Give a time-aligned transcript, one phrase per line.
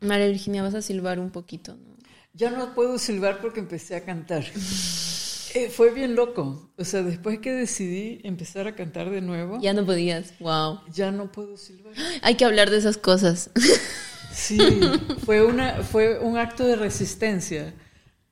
[0.00, 1.96] María Virginia, vas a silbar un poquito, ¿no?
[2.32, 4.44] Ya no puedo silbar porque empecé a cantar.
[5.52, 6.70] Eh, fue bien loco.
[6.78, 9.58] O sea, después que decidí empezar a cantar de nuevo.
[9.60, 10.38] Ya no podías.
[10.38, 10.82] Wow.
[10.92, 11.92] Ya no puedo silbar.
[12.22, 13.50] Hay que hablar de esas cosas.
[14.32, 14.58] Sí,
[15.26, 17.74] fue, una, fue un acto de resistencia.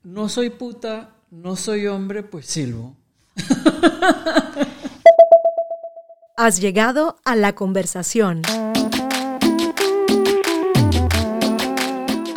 [0.04, 2.96] No soy puta, no soy hombre, pues silbo.
[6.36, 8.42] Has llegado a la conversación.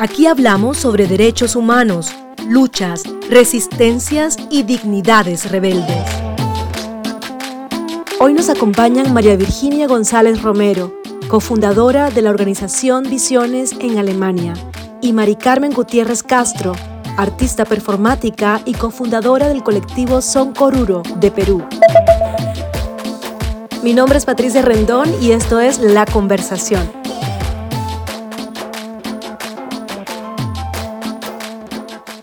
[0.01, 2.11] Aquí hablamos sobre derechos humanos,
[2.47, 6.03] luchas, resistencias y dignidades rebeldes.
[8.19, 10.91] Hoy nos acompañan María Virginia González Romero,
[11.27, 14.55] cofundadora de la organización Visiones en Alemania,
[15.01, 16.73] y Mari Carmen Gutiérrez Castro,
[17.15, 21.63] artista performática y cofundadora del colectivo Son Coruro de Perú.
[23.83, 27.00] Mi nombre es Patricia Rendón y esto es La Conversación.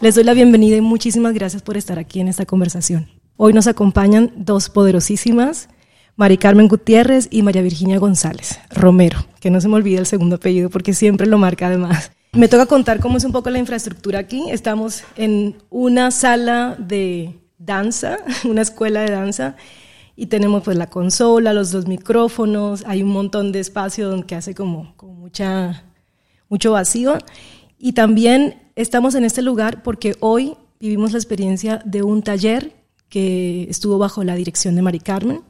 [0.01, 3.09] Les doy la bienvenida y muchísimas gracias por estar aquí en esta conversación.
[3.37, 5.69] Hoy nos acompañan dos poderosísimas,
[6.15, 10.37] Mari Carmen Gutiérrez y María Virginia González Romero, que no se me olvide el segundo
[10.37, 12.13] apellido porque siempre lo marca además.
[12.33, 14.49] Me toca contar cómo es un poco la infraestructura aquí.
[14.51, 19.57] Estamos en una sala de danza, una escuela de danza,
[20.15, 24.55] y tenemos pues la consola, los dos micrófonos, hay un montón de espacio donde hace
[24.55, 25.83] como, como mucha,
[26.49, 27.19] mucho vacío.
[27.81, 32.73] Y también estamos en este lugar porque hoy vivimos la experiencia de un taller
[33.09, 35.43] que estuvo bajo la dirección de Mari Carmen.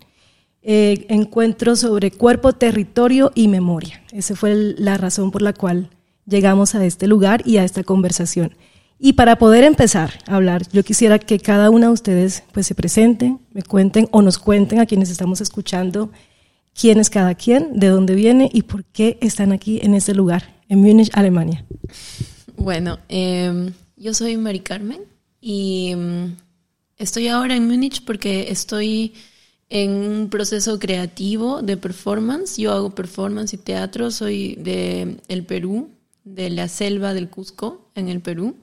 [0.62, 4.02] Eh, encuentro sobre cuerpo, territorio y memoria.
[4.12, 5.90] Esa fue la razón por la cual
[6.26, 8.54] llegamos a este lugar y a esta conversación.
[8.98, 12.74] Y para poder empezar a hablar, yo quisiera que cada una de ustedes pues se
[12.74, 16.10] presente, me cuenten o nos cuenten a quienes estamos escuchando
[16.78, 20.60] quién es cada quien, de dónde viene y por qué están aquí en este lugar,
[20.68, 21.64] en Múnich, Alemania.
[22.58, 25.00] Bueno, em, yo soy Mari Carmen
[25.40, 26.34] y em,
[26.96, 29.14] estoy ahora en Múnich porque estoy
[29.70, 32.56] en un proceso creativo de performance.
[32.58, 35.88] Yo hago performance y teatro, soy de el Perú,
[36.24, 38.56] de la selva del Cusco, en el Perú.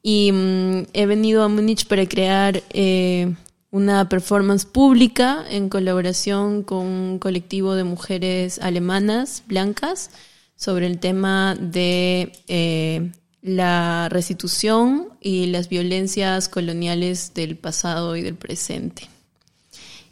[0.00, 3.34] Y em, he venido a Múnich para crear eh,
[3.72, 10.10] una performance pública en colaboración con un colectivo de mujeres alemanas blancas
[10.54, 13.10] sobre el tema de eh,
[13.44, 19.06] la restitución y las violencias coloniales del pasado y del presente.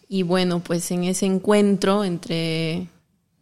[0.06, 2.88] Y bueno, pues en ese encuentro entre,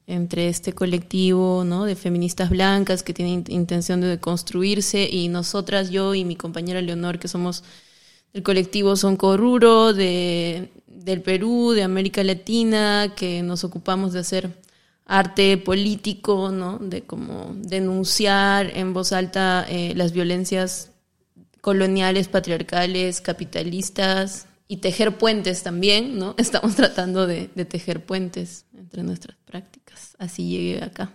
[0.06, 1.86] entre este colectivo ¿no?
[1.86, 7.18] de feministas blancas que tienen intención de construirse y nosotras, yo y mi compañera Leonor,
[7.18, 7.64] que somos
[8.32, 14.50] del colectivo Son Corruro, de, del Perú, de América Latina, que nos ocupamos de hacer
[15.10, 16.78] arte político, ¿no?
[16.78, 20.92] De como denunciar en voz alta eh, las violencias
[21.60, 26.34] coloniales, patriarcales, capitalistas y tejer puentes también, ¿no?
[26.38, 30.14] Estamos tratando de, tejer puentes entre nuestras prácticas.
[30.20, 31.12] Así llegué acá.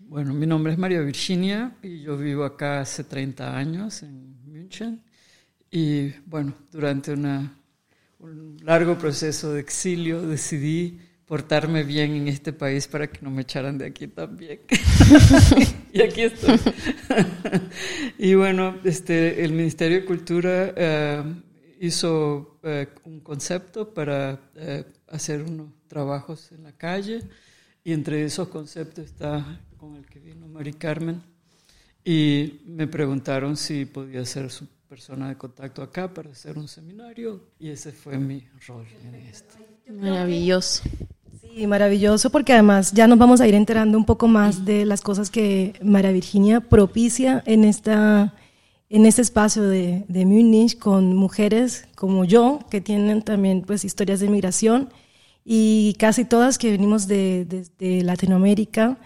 [0.00, 5.04] Bueno, mi nombre es María Virginia y yo vivo acá hace 30 años en München.
[5.70, 13.08] Y bueno, durante un largo proceso de exilio decidí portarme bien en este país para
[13.08, 14.60] que no me echaran de aquí también.
[15.92, 16.58] y aquí estoy.
[18.18, 21.22] y bueno, este, el Ministerio de Cultura eh,
[21.80, 27.22] hizo eh, un concepto para eh, hacer unos trabajos en la calle
[27.82, 31.22] y entre esos conceptos está con el que vino Mari Carmen
[32.04, 37.50] y me preguntaron si podía ser su persona de contacto acá para hacer un seminario
[37.58, 39.56] y ese fue mi rol en esto.
[39.88, 40.82] Maravilloso.
[41.54, 45.00] Sí, maravilloso porque además ya nos vamos a ir enterando un poco más de las
[45.00, 48.34] cosas que María Virginia propicia en, esta,
[48.90, 54.20] en este espacio de, de Múnich con mujeres como yo que tienen también pues historias
[54.20, 54.90] de migración
[55.48, 57.46] y casi todas que venimos de,
[57.78, 58.98] Latinoamérica.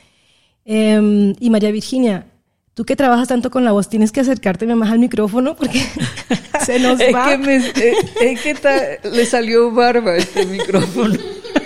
[0.64, 2.26] Em, y María Virginia,
[2.72, 5.82] tú que trabajas tanto con la voz, tienes que acercarte más al micrófono porque
[6.64, 7.38] se nos va.
[7.38, 11.18] Que eh, es que le salió barba este micrófono.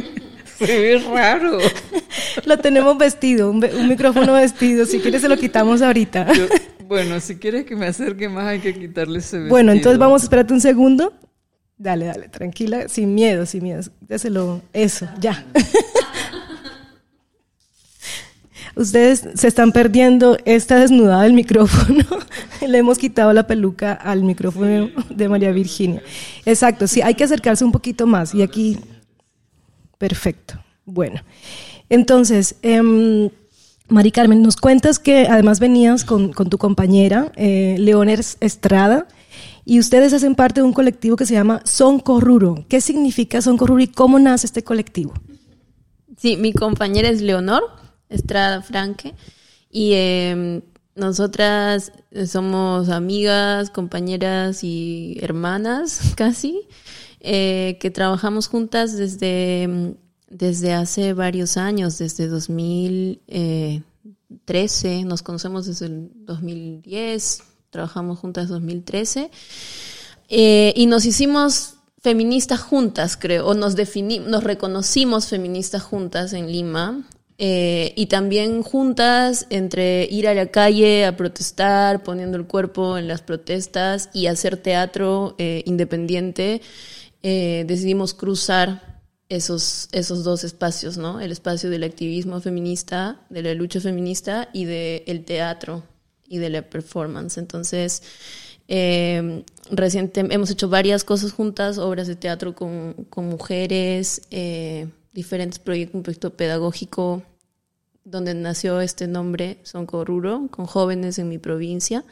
[0.58, 1.58] Se ve raro.
[2.44, 4.86] Lo tenemos vestido, un, micrófono vestido.
[4.86, 6.28] Si quieres se lo quitamos ahorita.
[6.86, 9.50] bueno, si quieres que me acerque más hay que quitarle ese vestido.
[9.50, 11.12] Bueno, entonces vamos, espérate un segundo.
[11.78, 13.82] Dale, dale, tranquila, sin miedo, sin miedo.
[14.02, 15.44] Déselo, eso, ya.
[18.74, 22.04] Ustedes se están perdiendo esta desnudada del micrófono.
[22.66, 26.02] Le hemos quitado la peluca al micrófono de María Virginia.
[26.46, 28.34] Exacto, sí, hay que acercarse un poquito más.
[28.34, 28.78] Y aquí
[30.02, 30.54] Perfecto.
[30.84, 31.20] Bueno,
[31.88, 33.30] entonces, em,
[33.86, 39.06] Mari Carmen, nos cuentas que además venías con, tu compañera, eh, Leoners Estrada,
[39.64, 42.64] y ustedes hacen parte de un colectivo que se llama Son Corruro.
[42.68, 45.14] ¿Qué significa Son Corruro y cómo nace este colectivo?
[46.16, 47.62] Sí, mi compañera es Leonor
[48.08, 49.14] Estrada Franque
[49.70, 50.62] y em,
[50.96, 51.92] nosotras
[52.26, 56.62] somos amigas, compañeras y hermanas casi,
[57.22, 59.96] eh, que trabajamos juntas desde
[60.32, 69.30] desde hace varios años, desde 2013, nos conocemos desde el 2010, trabajamos juntas 2013,
[70.30, 77.06] eh, y nos hicimos feministas juntas, creo, o nos nos reconocimos feministas juntas en Lima,
[77.38, 83.06] eh, y también juntas entre ir a la calle a protestar, poniendo el cuerpo en
[83.08, 86.62] las protestas y hacer teatro eh, independiente,
[87.22, 88.92] decidimos cruzar
[89.28, 91.20] esos, esos dos espacios, ¿no?
[91.20, 95.84] El espacio del activismo feminista, de la lucha feminista y del teatro
[96.28, 97.38] y de la performance.
[97.38, 98.02] Entonces,
[98.68, 105.58] eh, reciente, hemos hecho varias cosas juntas, obras de teatro con, con mujeres, eh, diferentes
[105.58, 107.22] proyectos, un proyecto pedagógico
[108.04, 112.04] donde nació este nombre, Son Corruro, con jóvenes en mi provincia.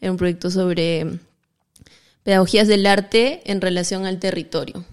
[0.00, 1.18] Era un proyecto sobre
[2.28, 4.84] pedagogías del arte en relación al territorio.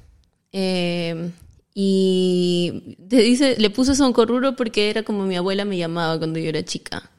[0.54, 1.32] Eh,
[1.74, 6.48] y te dice, le puse Soncorruro porque era como mi abuela me llamaba cuando yo
[6.48, 7.12] era chica.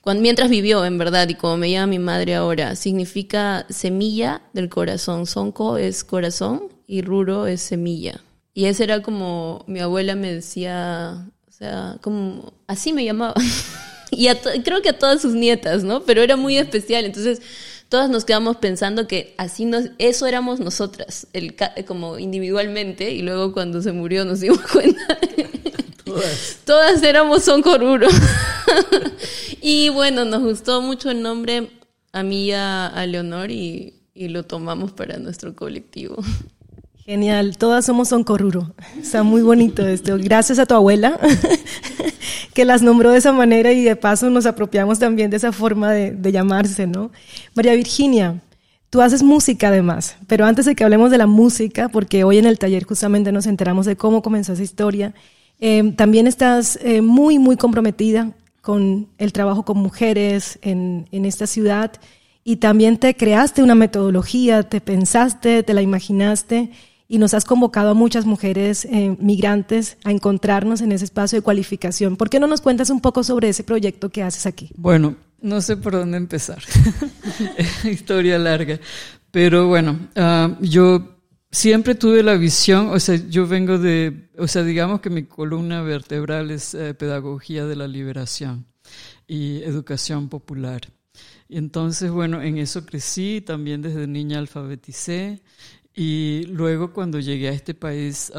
[0.00, 4.70] Cuando, mientras vivió, en verdad, y como me llama mi madre ahora, significa semilla del
[4.70, 5.26] corazón.
[5.26, 8.22] Sonco es corazón y Ruro es semilla.
[8.54, 13.34] Y ese era como mi abuela me decía, o sea, como así me llamaba.
[14.10, 14.28] y
[14.64, 16.04] creo que a todas sus nietas, ¿no?
[16.04, 17.04] Pero era muy especial.
[17.04, 17.42] Entonces,
[17.88, 21.54] todas nos quedamos pensando que así nos, eso éramos nosotras, el,
[21.86, 25.18] como individualmente, y luego cuando se murió nos dimos cuenta.
[26.04, 26.58] Todas.
[26.64, 28.08] Todas éramos Son Coruro.
[29.60, 31.70] y bueno, nos gustó mucho el nombre
[32.12, 36.16] a mí y a, Leonor y, y lo tomamos para nuestro colectivo.
[37.06, 38.74] Genial, todas somos Soncorruro.
[39.00, 40.16] Está muy bonito esto.
[40.18, 41.20] Gracias a tu abuela
[42.52, 45.92] que las nombró de esa manera y de paso nos apropiamos también de esa forma
[45.92, 47.12] de, llamarse, ¿no?
[47.54, 48.42] María Virginia,
[48.90, 52.46] tú haces música además, pero antes de que hablemos de la música, porque hoy en
[52.46, 55.14] el taller justamente nos enteramos de cómo comenzó esa historia,
[55.60, 58.32] eh, también estás eh, muy, muy comprometida
[58.62, 61.92] con el trabajo con mujeres en, en esta ciudad
[62.42, 66.72] y también te creaste una metodología, te pensaste, te la imaginaste
[67.08, 71.42] y nos has convocado a muchas mujeres eh, migrantes a encontrarnos en ese espacio de
[71.42, 72.16] cualificación.
[72.16, 74.70] ¿Por qué no nos cuentas un poco sobre ese proyecto que haces aquí?
[74.76, 76.62] Bueno, no sé por dónde empezar.
[77.84, 78.80] Historia larga.
[79.30, 81.16] Pero bueno, ah, yo
[81.50, 85.82] siempre tuve la visión, o sea, yo vengo de, o sea, digamos que mi columna
[85.82, 88.66] vertebral es eh, pedagogía de la liberación
[89.26, 90.82] y educación popular.
[91.48, 95.42] Y entonces, bueno, en eso crecí, también desde niña alfabeticé
[95.96, 98.30] y luego cuando llegué a este país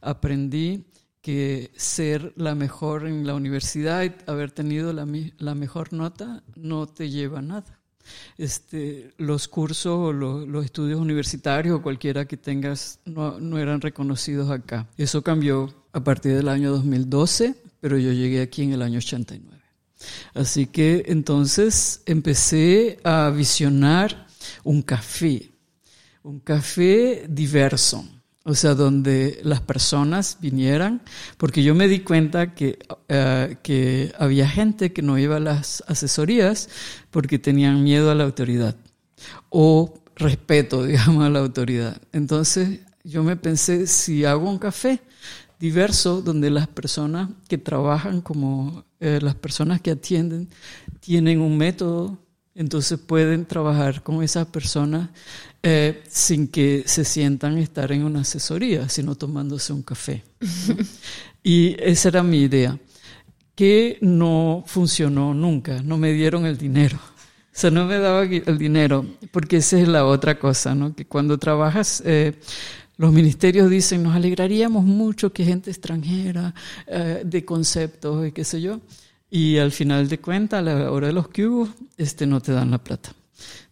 [0.00, 0.84] aprendí
[1.22, 7.08] que ser la mejor en la universidad y haber tenido la, mejor nota no te
[7.08, 7.80] lleva a nada.
[8.36, 14.50] Este, los cursos o los, estudios universitarios o cualquiera que tengas no, no eran reconocidos
[14.50, 14.86] acá.
[14.98, 19.62] Eso cambió a partir del año 2012, pero yo llegué aquí en el año 89.
[20.34, 24.26] Así que entonces empecé a visionar
[24.64, 25.53] un café
[26.24, 28.02] un café diverso,
[28.44, 31.02] o sea, donde las personas vinieran,
[31.36, 32.78] porque yo me di cuenta que,
[33.08, 36.70] eh, que había gente que no iba a las asesorías
[37.10, 38.74] porque tenían miedo a la autoridad
[39.50, 42.00] o respeto, digamos, a la autoridad.
[42.12, 45.02] Entonces yo me pensé, si hago un café
[45.60, 50.48] diverso donde las personas que trabajan como eh, las personas que atienden
[51.00, 52.18] tienen un método,
[52.54, 55.10] entonces pueden trabajar con esas personas
[55.66, 60.22] eh, sin que se sientan estar en una asesoría, sino tomándose un café.
[61.42, 62.78] y esa era mi idea,
[63.54, 66.98] que no funcionó nunca, no me dieron el dinero.
[66.98, 70.94] O sea, no me daba el dinero, porque esa es la otra cosa, ¿no?
[70.94, 72.34] Que cuando trabajas, eh,
[72.98, 76.54] los ministerios dicen, nos alegraríamos mucho que gente extranjera,
[76.86, 78.82] eh, de conceptos y qué sé yo,
[79.30, 82.70] y al final de cuentas, a la hora de los cubos, este, no te dan
[82.70, 83.14] la plata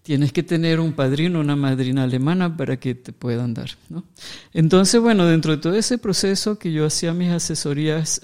[0.03, 3.71] tienes que tener un padrino, una madrina alemana para que te puedan dar.
[3.89, 4.05] ¿no?
[4.53, 8.21] Entonces, bueno, dentro de todo ese proceso que yo hacía mis asesorías,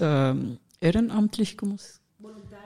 [0.80, 1.76] eran amplias como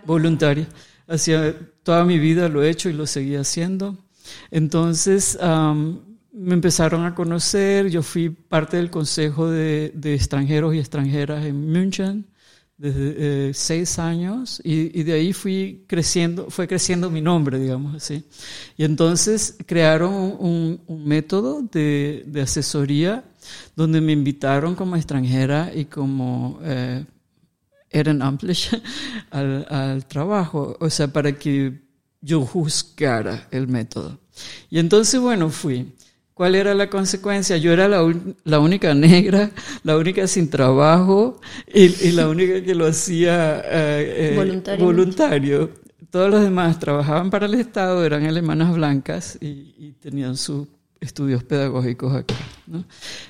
[0.04, 0.68] voluntarias.
[1.06, 3.98] Hacía toda mi vida lo he hecho y lo seguía haciendo.
[4.50, 5.38] Entonces,
[6.32, 11.70] me empezaron a conocer, yo fui parte del Consejo de, de Extranjeros y Extranjeras en
[11.70, 12.26] München,
[12.82, 18.24] desde eh, seis años y, de ahí fui creciendo, fue creciendo mi nombre, digamos así.
[18.76, 23.22] Y entonces crearon un, método de, asesoría
[23.76, 27.04] donde me invitaron como extranjera y como eh,
[29.30, 31.82] al, al trabajo, o sea, para que
[32.20, 34.18] yo juzgara el método.
[34.70, 35.92] Y entonces, bueno, fui.
[36.34, 37.58] ¿Cuál era la consecuencia?
[37.58, 39.50] Yo era la, única negra,
[39.84, 41.40] la única sin trabajo
[41.72, 45.70] y, la única que lo hacía eh, eh, voluntario.
[46.10, 50.66] Todos los demás trabajaban para el Estado, eran alemanas blancas y, tenían sus
[51.00, 52.34] estudios pedagógicos acá.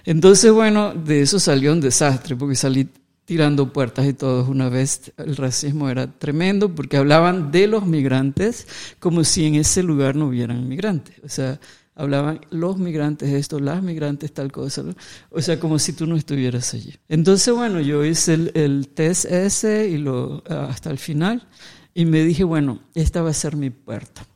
[0.04, 2.88] Entonces, bueno, de eso salió un desastre, porque salí
[3.24, 5.12] tirando puertas y todos una vez.
[5.16, 8.66] El racismo era tremendo porque hablaban de los migrantes
[8.98, 11.16] como si en ese lugar no hubieran migrantes.
[11.24, 11.60] O sea,
[11.94, 14.84] hablaban los migrantes esto, las migrantes tal cosa,
[15.30, 16.94] o sea, como si tú no estuvieras allí.
[17.08, 21.46] Entonces, bueno, yo hice el, test ese y lo, hasta el final
[21.94, 24.26] y me dije, bueno, esta va a ser mi puerta.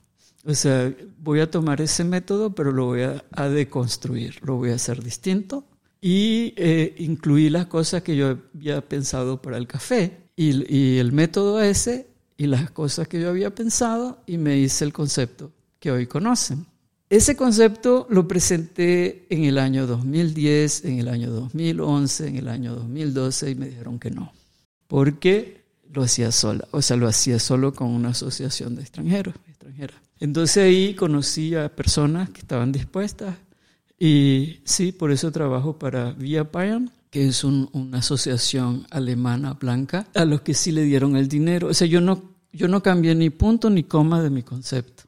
[0.45, 4.75] O sea, voy a tomar ese método, pero lo voy a, deconstruir, lo voy a
[4.75, 5.65] hacer distinto
[6.01, 11.13] y eh, incluí las cosas que yo había pensado para el café y, y el
[11.13, 15.91] método ese y las cosas que yo había pensado y me hice el concepto que
[15.91, 16.67] hoy conocen.
[17.09, 22.75] Ese concepto lo presenté en el año 2010, en el año 2011, en el año
[22.75, 24.33] 2012 y me dijeron que no,
[24.89, 29.97] porque lo hacía sola, o sea, lo hacía solo con una asociación de extranjeros, extranjeras.
[30.19, 33.37] Entonces ahí conocí a personas que estaban dispuestas
[33.99, 40.25] y sí, por eso trabajo para Via Payam, que es una asociación alemana blanca, a
[40.25, 41.69] los que sí le dieron el dinero.
[41.69, 42.23] O sea, yo no,
[42.53, 45.05] yo no cambié ni punto ni coma de mi concepto.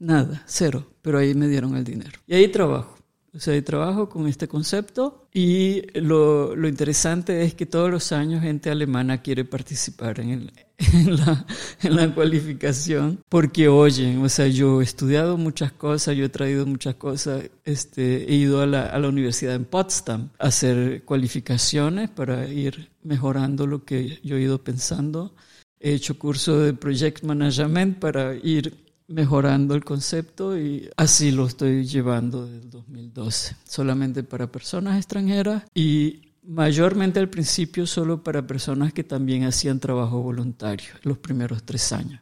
[0.00, 2.18] Nada, cero, pero ahí me dieron el dinero.
[2.26, 2.96] Y ahí trabajo.
[3.32, 8.10] O sea, ahí trabajo con este concepto y lo, lo interesante es que todos los
[8.10, 11.46] años gente alemana quiere participar en, el, en, la,
[11.80, 16.66] en, la, cualificación porque oyen, o sea, yo he estudiado muchas cosas, yo he traído
[16.66, 22.10] muchas cosas, este, he ido a la, a la universidad en Potsdam a hacer cualificaciones
[22.10, 25.36] para ir mejorando lo que yo he ido pensando.
[25.78, 31.84] He hecho curso de Project Management para ir mejorando el concepto y así lo estoy
[31.84, 38.92] llevando desde el 2012, solamente para personas extranjeras y mayormente al principio solo para personas
[38.92, 42.20] que también hacían trabajo voluntario los primeros tres años.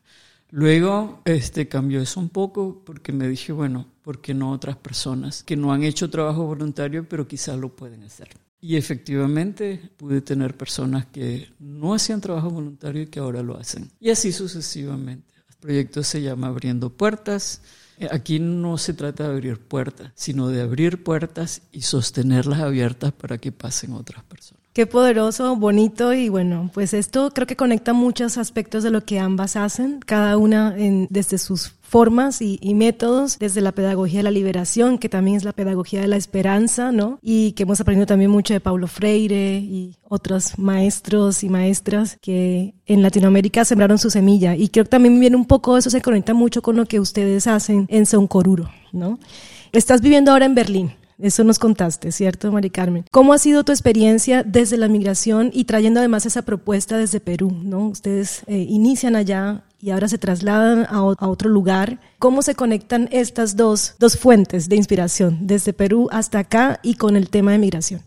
[0.50, 5.42] Luego este, cambió eso un poco porque me dije, bueno, ¿por qué no otras personas
[5.42, 8.28] que no han hecho trabajo voluntario pero quizás lo pueden hacer?
[8.61, 13.90] Y efectivamente pude tener personas que no hacían trabajo voluntario y que ahora lo hacen.
[14.00, 15.27] Y así sucesivamente.
[15.60, 17.62] Proyecto se llama Abriendo Puertas.
[17.98, 23.12] Eh, aquí no se trata de abrir puertas, sino de abrir puertas y sostenerlas abiertas
[23.12, 24.62] para que pasen otras personas.
[24.72, 29.18] Qué poderoso, bonito y bueno, pues esto creo que conecta muchos aspectos de lo que
[29.18, 30.72] ambas hacen, cada una
[31.10, 35.52] desde sus formas y, métodos, desde la pedagogía de la liberación, que también es la
[35.52, 37.18] pedagogía de la esperanza, ¿no?
[37.23, 42.75] Y que hemos aprendido también mucho de Paulo Freire y otros maestros y maestras que
[42.87, 44.54] en Latinoamérica sembraron su semilla.
[44.54, 47.47] Y creo que también viene un poco, eso se conecta mucho con lo que ustedes
[47.47, 49.18] hacen en Soncoruro, ¿no?
[49.73, 50.92] Estás viviendo ahora en Berlín.
[51.18, 53.04] Eso nos contaste, ¿cierto, Mari Carmen?
[53.11, 57.50] ¿Cómo ha sido tu experiencia desde la migración y trayendo además esa propuesta desde Perú?
[57.50, 57.88] ¿no?
[57.88, 62.00] Ustedes eh, inician allá y ahora se trasladan a, otro lugar.
[62.18, 67.16] ¿Cómo se conectan estas dos, dos fuentes de inspiración, desde Perú hasta acá y con
[67.16, 68.02] el tema de migración?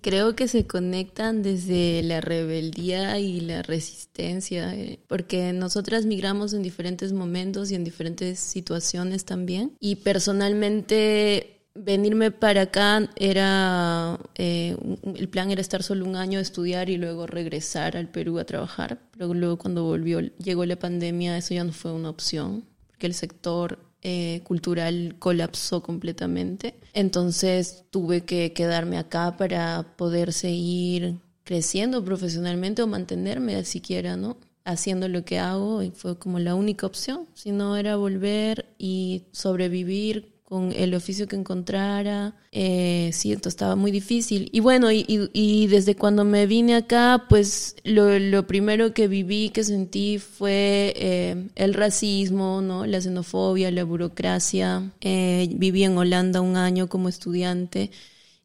[0.00, 6.62] Creo que se conectan desde la rebeldía y la resistencia, eh, porque nosotras migramos en
[6.62, 9.72] diferentes momentos y en diferentes situaciones también.
[9.80, 14.76] Y personalmente venirme para acá era, eh,
[15.14, 18.98] el plan era estar solo un año, estudiar y luego regresar al Perú a trabajar.
[19.12, 23.14] Pero luego cuando volvió, llegó la pandemia, eso ya no fue una opción, porque el
[23.14, 26.74] sector eh, cultural colapsó completamente.
[26.92, 34.36] Entonces tuve que quedarme acá para poder seguir creciendo profesionalmente o mantenerme siquiera, ¿no?
[34.66, 39.22] haciendo lo que hago y fue como la única opción, si no era volver y
[39.30, 42.36] sobrevivir con el oficio que encontrara.
[42.52, 44.48] Eh, sí, entonces estaba muy difícil.
[44.52, 49.64] Y bueno, y, y, desde cuando me vine acá, pues lo, primero que viví, que
[49.64, 52.86] sentí fue eh, el racismo, ¿no?
[52.86, 54.92] la xenofobia, la burocracia.
[55.00, 57.90] Eh, viví en Holanda un año como estudiante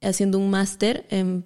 [0.02, 1.44] haciendo un máster en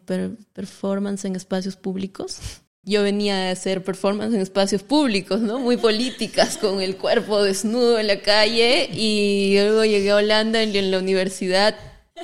[0.53, 2.39] performance en espacios públicos
[2.85, 5.59] yo venía a hacer performance en espacios públicos, ¿no?
[5.59, 10.91] Muy políticas, con el cuerpo desnudo en la calle y luego llegué a Holanda en,
[10.91, 11.75] la universidad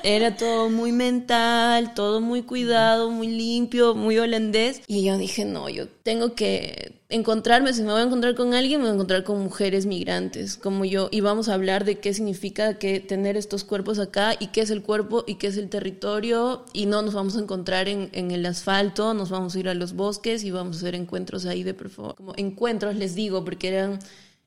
[0.04, 4.82] Era todo muy mental, todo muy cuidado, muy limpio, muy holandés.
[4.88, 8.80] Y yo dije, no, yo tengo que encontrarme, si me voy a encontrar con alguien,
[8.80, 11.10] me voy a encontrar con mujeres migrantes como yo.
[11.12, 14.70] Y vamos a hablar de qué significa que tener estos cuerpos acá y qué es
[14.70, 16.66] el cuerpo y qué es el territorio.
[16.72, 19.74] Y no nos vamos a encontrar en, en el asfalto, nos vamos a ir a
[19.74, 21.76] los bosques y vamos a hacer encuentros ahí de.
[21.76, 24.00] Como encuentros, les digo, porque eran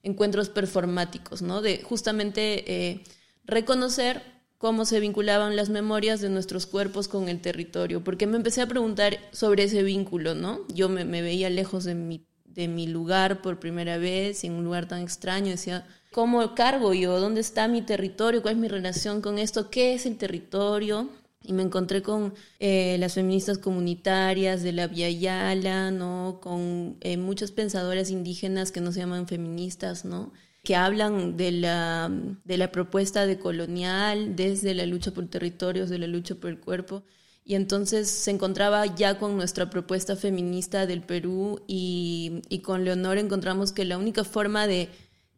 [0.02, 1.60] encuentros performáticos, ¿no?
[1.60, 3.04] De justamente eh,
[3.44, 4.33] reconocer
[4.64, 8.66] cómo se vinculaban las memorias de nuestros cuerpos con el territorio, porque me empecé a
[8.66, 10.66] preguntar sobre ese vínculo, ¿no?
[10.68, 14.88] Yo me, veía lejos de mi, de mi lugar por primera vez, en un lugar
[14.88, 17.20] tan extraño, decía, ¿cómo cargo yo?
[17.20, 18.40] ¿Dónde está mi territorio?
[18.40, 19.68] ¿Cuál es mi relación con esto?
[19.68, 21.10] ¿Qué es el territorio?
[21.42, 26.38] Y me encontré con eh, las feministas comunitarias de la Via Yala, ¿no?
[26.40, 30.32] Con eh, muchas pensadoras indígenas que no se llaman feministas, ¿no?
[30.64, 32.10] Que hablan de la,
[32.44, 36.58] de la propuesta de colonial desde la lucha por territorios, de la lucha por el
[36.58, 37.04] cuerpo.
[37.44, 43.18] Y entonces se encontraba ya con nuestra propuesta feminista del Perú y, y con Leonor
[43.18, 44.88] encontramos que la única forma de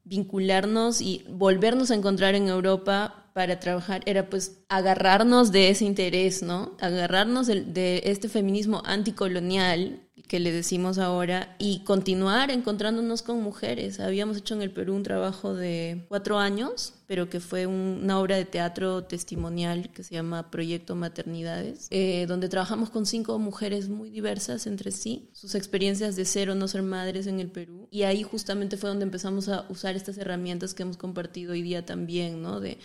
[0.05, 6.43] vincularnos y volvernos a encontrar en Europa para trabajar era pues agarrarnos de ese interés,
[6.43, 6.75] ¿no?
[6.81, 14.01] Agarrarnos de, este feminismo anticolonial que le decimos ahora y continuar encontrándonos con mujeres.
[14.01, 18.37] Habíamos hecho en el Perú un trabajo de cuatro años, pero que fue una obra
[18.37, 24.11] de teatro testimonial que se llama Proyecto Maternidades, eh, donde trabajamos con cinco mujeres muy
[24.11, 27.89] diversas entre sí, sus experiencias de ser o no ser madres en el Perú.
[27.91, 31.85] Y ahí justamente fue donde empezamos a usar estas herramientas que hemos compartido hoy día
[31.87, 32.61] también, ¿no?
[32.61, 32.79] De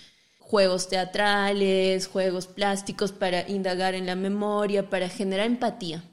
[0.51, 6.03] juegos teatrales, juegos plásticos para indagar en la memoria, para generar empatía,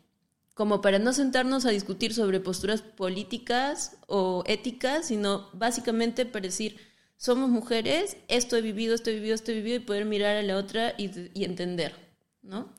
[0.59, 6.79] como para no sentarnos a discutir sobre posturas políticas o éticas, sino básicamente para decir,
[7.17, 10.43] somos mujeres, esto he vivido, esto he vivido, esto he vivido, y poder mirar a
[10.43, 11.95] la otra y, entender,
[12.43, 12.75] ¿no?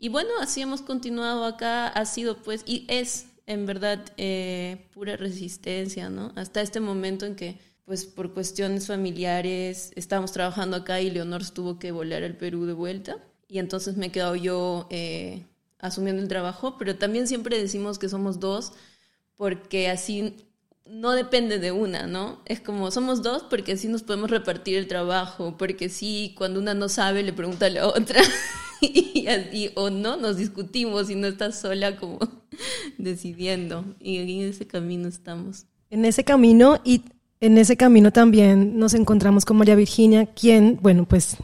[0.00, 5.16] Y bueno, así hemos continuado acá, ha sido pues, y es en verdad eh, pura
[5.16, 6.32] resistencia, ¿no?
[6.34, 11.78] Hasta este momento en que pues por cuestiones familiares estábamos trabajando acá y Leonor tuvo
[11.78, 13.18] que volar al Perú de vuelta.
[13.46, 15.44] Y entonces me he quedado yo eh,
[15.82, 18.72] asumiendo el trabajo, pero también siempre decimos que somos dos
[19.36, 20.36] porque así
[20.86, 22.40] no depende de una, ¿no?
[22.46, 26.72] Es como somos dos porque así nos podemos repartir el trabajo, porque sí, cuando una
[26.72, 28.22] no sabe le pregunta a la otra
[28.80, 32.18] y así, o no, nos discutimos y no estás sola como
[32.98, 33.84] decidiendo.
[34.00, 35.66] Y en ese camino estamos.
[35.90, 37.02] En ese camino y
[37.40, 41.36] en ese camino también nos encontramos con María Virginia, quien, bueno, pues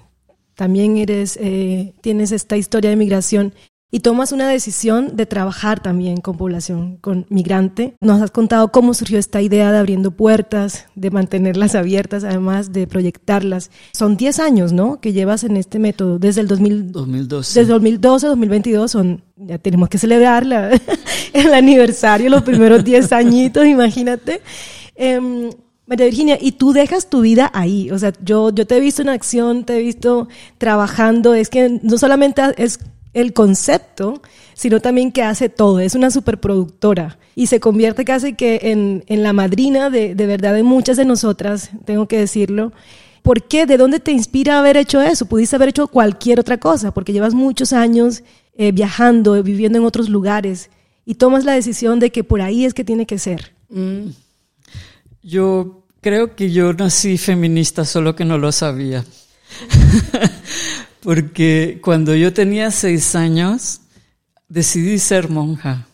[0.55, 3.53] también eres, eh, tienes esta historia de migración
[3.91, 7.95] y tomas una decisión de trabajar también con población, con migrante.
[8.01, 12.87] Nos has contado cómo surgió esta idea de abriendo puertas, de mantenerlas abiertas, además de
[12.87, 13.71] proyectarlas.
[13.93, 15.01] Son 10 años, ¿no?
[15.01, 17.61] Que llevas en este método, desde el 2012.
[17.61, 20.45] Desde 2012, 2022, son, ya tenemos que celebrar
[21.33, 24.43] el aniversario, los primeros 10 añitos, imagínate.
[24.97, 25.51] Eh,
[25.87, 27.91] María Virginia, y tú dejas tu vida ahí.
[27.91, 31.33] O sea, yo, yo te he visto en acción, te he visto trabajando.
[31.33, 32.79] Es que no solamente es
[33.15, 34.23] el concepto,
[34.55, 35.81] sino también que hace todo.
[35.81, 40.55] Es una superproductora y se convierte casi que en, en la madrina de, de, verdad
[40.55, 42.73] de muchas de nosotras, tengo que decirlo.
[43.23, 43.67] ¿Por qué?
[43.67, 45.27] ¿De dónde te inspira haber hecho eso?
[45.27, 48.23] Pudiste haber hecho cualquier otra cosa, porque llevas muchos años
[48.57, 50.71] eh, viajando, viviendo en otros lugares
[51.05, 53.55] y tomas la decisión de que por ahí es que tiene que ser.
[53.71, 54.09] Mm.
[55.23, 59.05] Yo creo que yo nací feminista, solo que no lo sabía.
[61.01, 63.81] Porque cuando yo tenía seis años,
[64.49, 65.87] decidí ser monja.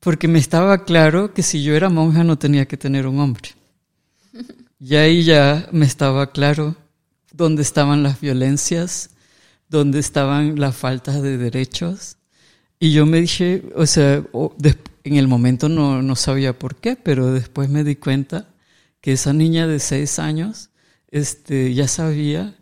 [0.00, 3.50] Porque me estaba claro que si yo era monja no tenía que tener un hombre.
[4.78, 6.76] Y ahí ya me estaba claro
[7.32, 9.10] dónde estaban las violencias,
[9.68, 12.16] dónde estaban las faltas de derechos.
[12.80, 14.24] Y yo me dije, o sea,
[15.04, 18.48] en el momento no, no sabía por qué, pero después me di cuenta
[19.00, 20.70] que esa niña de seis años
[21.12, 22.56] este, ya sabía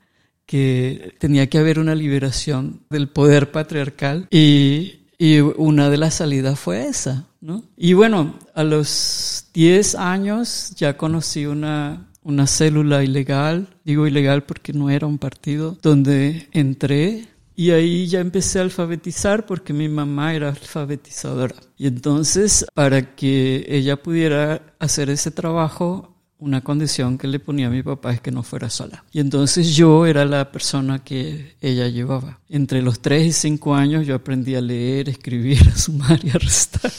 [0.51, 6.59] que tenía que haber una liberación del poder patriarcal y, y una de las salidas
[6.59, 7.63] fue esa, ¿no?
[7.77, 14.73] Y bueno, a los diez años ya conocí una, una célula ilegal, digo ilegal porque
[14.73, 20.35] no era un partido, donde entré y ahí ya empecé a alfabetizar porque mi mamá
[20.35, 21.55] era alfabetizadora.
[21.79, 26.10] Y entonces, para que ella pudiera hacer ese trabajo,
[26.40, 29.05] una condición que le ponía a mi papá es que no fuera sola.
[29.12, 32.40] Y entonces yo era la persona que ella llevaba.
[32.48, 36.35] Entre los tres y cinco años yo aprendí a leer, escribir, a sumar y a
[36.35, 36.90] restar.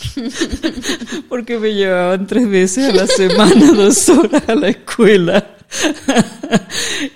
[1.30, 5.58] Porque me llevaban tres veces a la semana, dos horas a la escuela.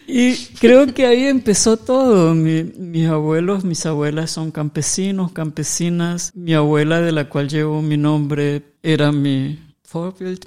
[0.08, 2.34] y creo que ahí empezó todo.
[2.34, 6.32] mis abuelos, mis abuelas son campesinos, campesinas.
[6.34, 9.60] Mi abuela, de la cual llevo mi nombre, era mi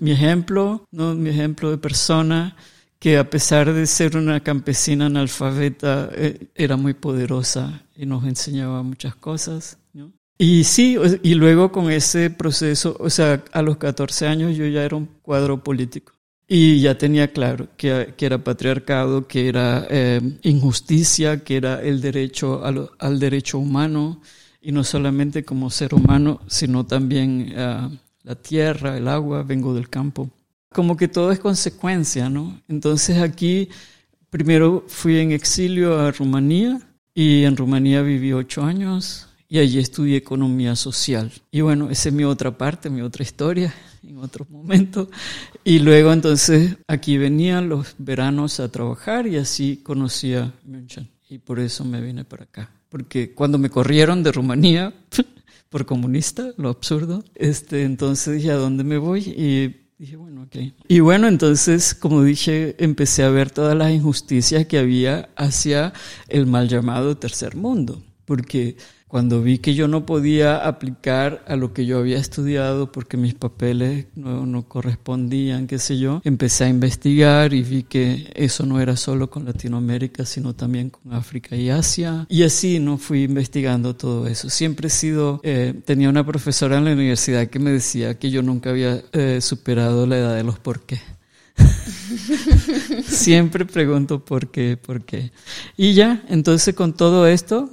[0.01, 1.15] mi ejemplo, ¿no?
[1.15, 2.57] mi ejemplo de persona
[2.99, 8.83] que a pesar de ser una campesina analfabeta, eh, era muy poderosa y nos enseñaba
[8.83, 9.79] muchas cosas.
[10.41, 14.85] Y sí, y luego con ese proceso, o sea, a los 14 años yo ya
[14.85, 16.13] era un cuadro político.
[16.47, 22.63] Y ya tenía claro que, era patriarcado, que era eh, injusticia, que era el derecho
[22.65, 24.23] al derecho humano,
[24.61, 29.89] y no solamente como ser humano, sino también uh, la tierra, el agua, vengo del
[29.89, 30.31] campo.
[30.71, 32.61] Como que todo es consecuencia, ¿no?
[32.69, 33.69] Entonces aquí
[34.31, 36.81] primero fui en exilio a Rumanía
[37.15, 41.33] y en Rumanía viví ocho años y allí estudié economía social.
[41.51, 45.11] Y bueno, esa es mi otra parte, mi otra historia en otro momento.
[45.65, 51.09] Y luego entonces aquí venían los veranos a trabajar y así conocía München.
[51.31, 52.71] Y por eso me vine para acá.
[52.89, 54.93] Porque cuando me corrieron de Rumanía
[55.69, 59.21] por comunista, lo absurdo, este, entonces dije, ¿a dónde me voy?
[59.21, 60.57] Y dije, bueno, ok.
[60.89, 65.93] Y bueno, entonces, como dije, empecé a ver todas las injusticias que había hacia
[66.29, 68.03] el mal llamado tercer mundo.
[68.25, 68.77] Porque
[69.09, 73.35] cuando vi que yo no podía aplicar a lo que yo había estudiado porque mis
[73.35, 78.81] papeles no, no, correspondían, qué sé yo, empecé a investigar y vi que eso no
[78.81, 82.27] era solo con Latinoamérica, sino también con África y Asia.
[82.29, 84.51] Y así no fui investigando todo eso.
[84.51, 88.43] Siempre he sido, eh, tenía una profesora en la universidad que me decía que yo
[88.43, 91.01] nunca había eh, superado la edad de los por qué.
[93.07, 95.33] Siempre pregunto por qué, por qué.
[95.77, 97.71] Y ya, entonces con todo esto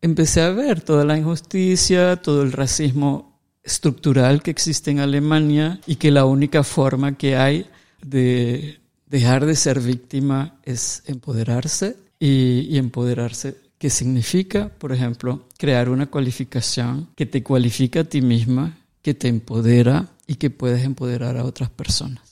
[0.00, 5.96] empecé a ver toda la injusticia, todo el racismo estructural que existe en Alemania y
[5.96, 7.66] que la única forma que hay
[8.02, 13.56] de dejar de ser víctima es empoderarse y, empoderarse.
[13.78, 19.28] ¿Qué significa, por ejemplo, crear una cualificación que te cualifica a ti misma, que te
[19.28, 22.25] empodera y que puedes empoderar a otras personas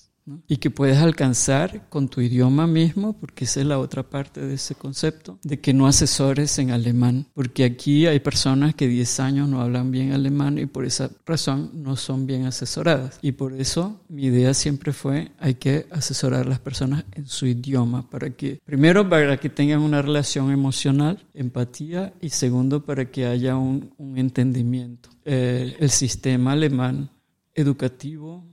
[0.49, 4.55] y que puedes alcanzar con tu idioma mismo, porque esa es la otra parte de
[4.55, 9.49] ese concepto, de que no asesores en alemán, porque aquí hay personas que 10 años
[9.49, 13.19] no hablan bien alemán y por esa razón no son bien asesoradas.
[13.23, 17.47] Y por eso mi idea siempre fue, hay que asesorar a las personas en su
[17.47, 23.27] idioma, para que, primero, para que tengan una relación emocional, empatía, y segundo, para que
[23.27, 25.11] haya un, entendimiento.
[25.25, 27.11] Eh, el sistema alemán
[27.55, 28.45] educativo,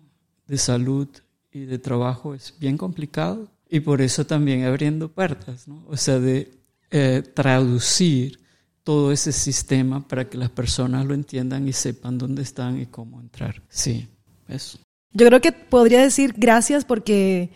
[0.47, 1.07] de salud,
[1.51, 5.83] y de trabajo es bien complicado y por eso también abriendo puertas, ¿no?
[5.87, 6.51] O sea, de
[6.91, 8.39] eh, traducir
[8.83, 13.21] todo ese sistema para que las personas lo entiendan y sepan dónde están y cómo
[13.21, 13.61] entrar.
[13.69, 14.07] Sí,
[14.47, 14.79] eso.
[15.13, 17.51] Yo creo que podría decir gracias porque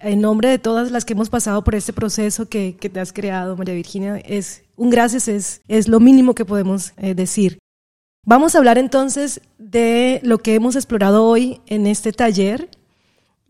[0.00, 3.12] en nombre de todas las que hemos pasado por este proceso que, que te has
[3.12, 7.58] creado, María Virginia, es un gracias es, es lo mínimo que podemos eh, decir.
[8.24, 12.68] Vamos a hablar entonces de lo que hemos explorado hoy en este taller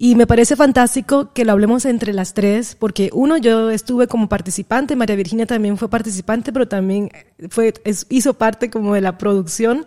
[0.01, 4.29] y me parece fantástico que lo hablemos entre las tres, porque uno, yo estuve como
[4.29, 7.11] participante, María Virginia también fue participante, pero también
[7.51, 7.75] fue,
[8.09, 9.85] hizo parte como de la producción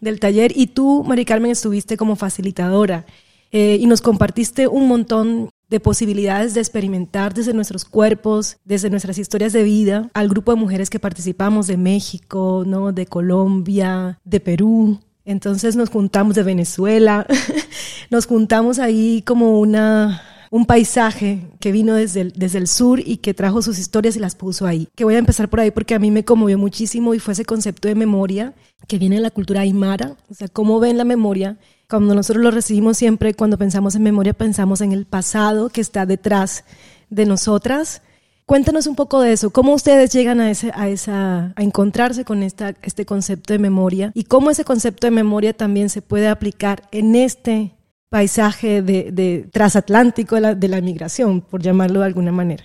[0.00, 3.06] del taller, y tú, María Carmen, estuviste como facilitadora
[3.52, 9.16] eh, y nos compartiste un montón de posibilidades de experimentar desde nuestros cuerpos, desde nuestras
[9.16, 12.92] historias de vida, al grupo de mujeres que participamos de México, ¿no?
[12.92, 17.26] de Colombia, de Perú, entonces nos juntamos de Venezuela,
[18.10, 23.18] nos juntamos ahí como una, un paisaje que vino desde el, desde el sur y
[23.18, 24.88] que trajo sus historias y las puso ahí.
[24.94, 27.44] Que voy a empezar por ahí porque a mí me conmovió muchísimo y fue ese
[27.44, 28.52] concepto de memoria
[28.88, 31.56] que viene de la cultura aymara, o sea, cómo ven la memoria.
[31.88, 36.04] Cuando nosotros lo recibimos siempre, cuando pensamos en memoria, pensamos en el pasado que está
[36.04, 36.64] detrás
[37.10, 38.02] de nosotras
[38.46, 42.42] Cuéntanos un poco de eso, cómo ustedes llegan a, ese, a, esa, a encontrarse con
[42.42, 46.82] esta, este concepto de memoria y cómo ese concepto de memoria también se puede aplicar
[46.90, 47.76] en este
[48.08, 52.64] paisaje de, de transatlántico de la, de la, migración, por llamarlo de alguna manera.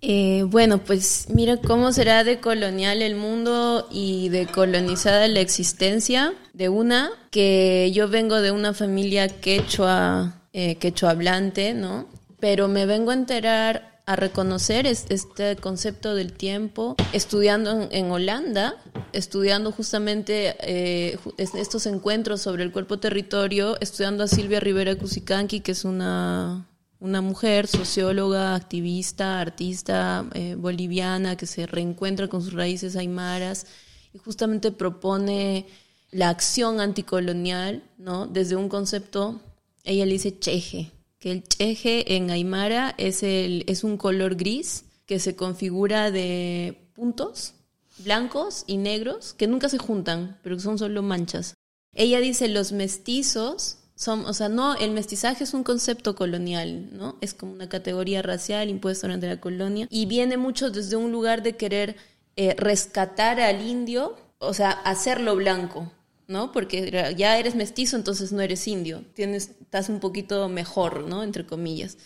[0.00, 6.34] Eh, bueno, pues mira cómo será de colonial el mundo y de colonizada la existencia
[6.52, 12.06] de una, que yo vengo de una familia quechua, eh, quechua hablante, ¿no?
[12.38, 18.76] Pero me vengo a enterar a reconocer este concepto del tiempo estudiando en, Holanda,
[19.12, 25.72] estudiando justamente eh, estos encuentros sobre el cuerpo territorio, estudiando a Silvia Rivera Cusicanqui, que
[25.72, 26.68] es una,
[27.00, 33.66] una mujer, socióloga, activista, artista eh, boliviana que se reencuentra con sus raíces aymaras
[34.14, 35.66] y justamente propone
[36.12, 38.28] la acción anticolonial, ¿no?
[38.28, 39.40] Desde un concepto,
[39.82, 40.92] ella le dice cheje,
[41.32, 47.54] el cheje en Aymara es, el, es un color gris que se configura de puntos
[47.98, 51.54] blancos y negros que nunca se juntan, pero que son solo manchas.
[51.94, 57.16] Ella dice los mestizos son, o sea, no, el mestizaje es un concepto colonial, ¿no?
[57.22, 61.42] Es como una categoría racial impuesta durante la colonia y viene mucho desde un lugar
[61.42, 61.96] de querer
[62.36, 65.90] eh, rescatar al indio, o sea, hacerlo blanco,
[66.28, 66.52] ¿no?
[66.52, 71.22] Porque ya eres mestizo, entonces no eres indio, tienes, estás un poquito mejor, ¿no?
[71.22, 71.98] Entre comillas.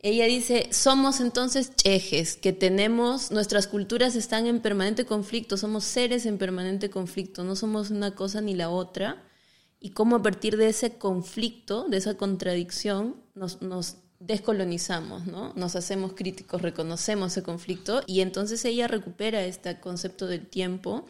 [0.00, 6.26] Ella dice, somos entonces chejes, que tenemos, nuestras culturas están en permanente conflicto, somos seres
[6.26, 9.24] en permanente conflicto, no somos una cosa ni la otra,
[9.80, 15.52] y cómo a partir de ese conflicto, de esa contradicción, nos, nos descolonizamos, ¿no?
[15.54, 21.06] Nos hacemos críticos, reconocemos ese conflicto, y entonces ella recupera este concepto del tiempo,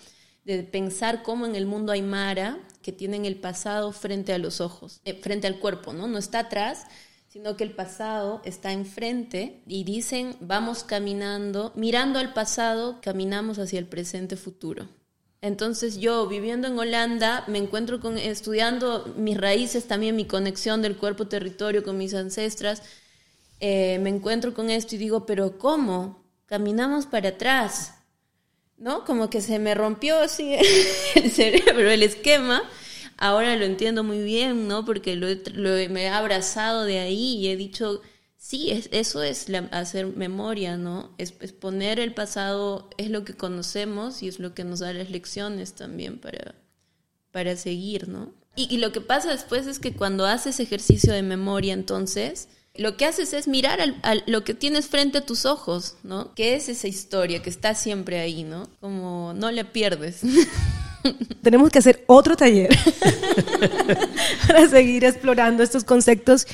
[0.47, 5.01] de pensar cómo en el mundo aymara, que tienen el pasado frente a los ojos,
[5.05, 6.07] eh, frente al cuerpo, ¿no?
[6.07, 6.87] No está atrás,
[7.27, 13.81] sino que el pasado está enfrente y dicen, vamos caminando, mirando al pasado, caminamos hacia
[13.81, 14.89] el presente futuro.
[15.41, 20.97] Entonces yo viviendo en Holanda me encuentro con estudiando mis raíces también mi conexión del
[20.97, 22.83] cuerpo territorio con mis ancestras
[23.61, 27.96] eh, me encuentro con esto y digo pero cómo caminamos para atrás
[28.79, 29.05] ¿no?
[29.05, 30.55] Como que se me rompió así
[31.15, 32.63] el cerebro, el esquema.
[33.17, 34.85] Ahora lo entiendo muy bien, ¿no?
[34.85, 35.27] Porque lo,
[35.91, 38.03] me he abrazado de ahí y he dicho,
[38.37, 41.15] sí, es, eso es hacer memoria, ¿no?
[41.17, 45.11] Es, poner el pasado, es lo que conocemos y es lo que nos da las
[45.11, 46.55] lecciones también para,
[47.31, 48.35] para seguir, ¿no?
[48.55, 52.97] Y, y lo que pasa después es que cuando haces ejercicio de memoria, entonces, lo
[52.97, 56.35] que haces es mirar al, lo que tienes frente a tus ojos, ¿no?
[56.35, 58.69] ¿Qué es esa historia que está siempre ahí, ¿no?
[58.81, 60.21] Como no la pierdes.
[61.43, 62.71] Tenemos que hacer otro taller
[64.47, 66.47] para seguir explorando estos conceptos.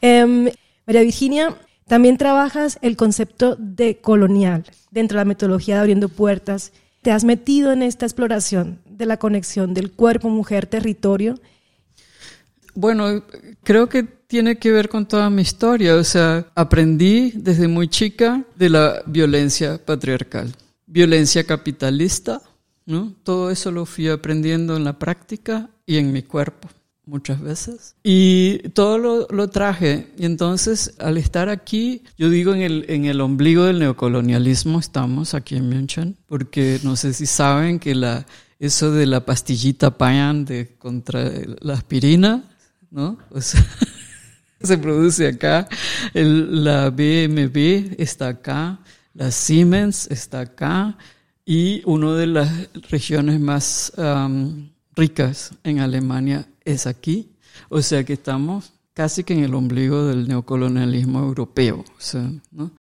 [0.00, 0.50] Em,
[0.86, 6.72] María Virginia, también trabajas el concepto de colonial dentro de la metodología de Abriendo Puertas.
[7.02, 11.36] ¿Te has metido en esta exploración de la conexión del cuerpo, mujer, territorio?
[12.76, 13.22] Bueno,
[13.64, 15.96] creo que tiene que ver con toda mi historia.
[15.96, 20.54] O sea, aprendí desde muy chica de la violencia patriarcal,
[20.86, 22.42] violencia capitalista,
[22.84, 23.14] ¿no?
[23.24, 26.68] Todo eso lo fui aprendiendo en la práctica y en mi cuerpo
[27.06, 27.94] muchas veces.
[28.02, 30.08] Y todo lo, lo, traje.
[30.18, 35.32] Y entonces, al estar aquí, yo digo en el, en el ombligo del neocolonialismo estamos
[35.32, 38.26] aquí en München, porque no sé si saben que la,
[38.58, 42.42] eso de la pastillita Payan de contra la aspirina
[42.90, 43.18] ¿no?
[44.60, 45.68] se produce acá,
[46.14, 48.80] la BMW está acá,
[49.14, 50.96] la Siemens está acá
[51.44, 53.92] y una de las regiones más
[54.94, 57.30] ricas en Alemania es aquí.
[57.68, 61.84] O sea que estamos casi que en el ombligo del neocolonialismo europeo.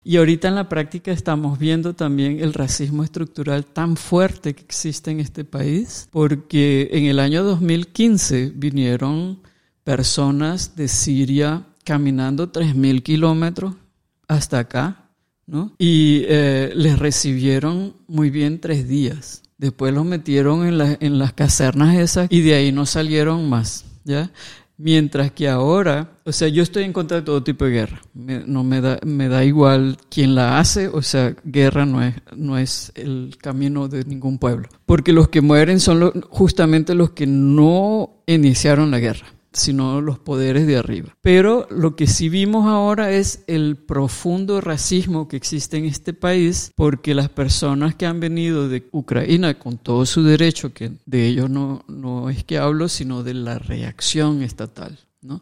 [0.03, 5.09] Y ahorita en la práctica estamos viendo también el racismo estructural tan fuerte que existe
[5.09, 9.39] en este país, porque en el año 2015 vinieron
[9.85, 13.75] personas de Siria caminando 3.000 kilómetros
[14.27, 15.11] hasta acá,
[15.45, 15.73] ¿no?
[15.77, 19.43] Y eh, les recibieron muy bien tres días.
[19.57, 24.31] Después los metieron en, en las casernas esas y de ahí no salieron más, ¿ya?
[24.77, 28.01] Mientras que ahora, o sea, yo estoy en contra de todo tipo de guerra.
[28.13, 32.57] no me da, me da igual quién la hace, o sea, guerra no es, no
[32.57, 34.67] es el camino de ningún pueblo.
[34.85, 40.67] Porque los que mueren son justamente los que no iniciaron la guerra sino los poderes
[40.67, 41.15] de arriba.
[41.21, 46.71] Pero lo que sí vimos ahora es el profundo racismo que existe en este país,
[46.75, 51.49] porque las personas que han venido de Ucrania con todo su derecho, que de ellos
[51.49, 54.99] no, no es que hablo, sino de la reacción estatal.
[55.21, 55.41] ¿no?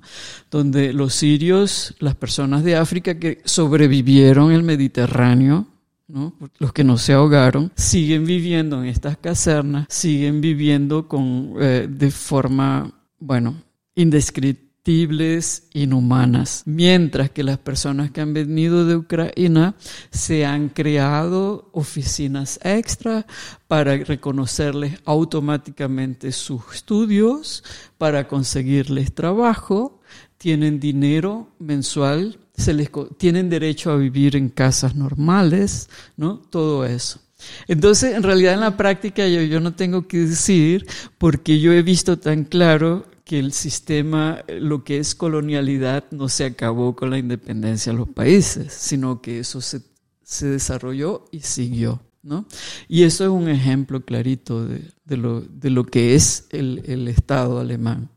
[0.49, 5.67] donde los sirios, las personas de África que sobrevivieron el Mediterráneo,
[6.07, 6.33] ¿no?
[6.59, 12.11] los que no se ahogaron, siguen viviendo en estas casernas, siguen viviendo con, eh, de
[12.11, 13.55] forma, bueno,
[13.95, 19.75] indescriptibles, inhumanas, mientras que las personas que han venido de Ucrania
[20.11, 23.25] se han creado oficinas extra
[23.67, 27.63] para reconocerles automáticamente sus estudios,
[27.97, 30.01] para conseguirles trabajo,
[30.37, 36.37] tienen dinero mensual, se les, tienen derecho a vivir en casas normales, ¿no?
[36.37, 37.21] Todo eso.
[37.67, 40.85] Entonces, en realidad en la práctica yo, yo no tengo que decir,
[41.17, 46.45] porque yo he visto tan claro que el sistema, lo que es colonialidad, no se
[46.45, 49.81] acabó con la independencia de los países, sino que eso se,
[50.21, 51.99] se desarrolló y siguió.
[52.21, 52.45] ¿no?
[52.87, 57.07] Y eso es un ejemplo clarito de, de, lo, de lo, que es el, el
[57.07, 58.11] Estado alemán.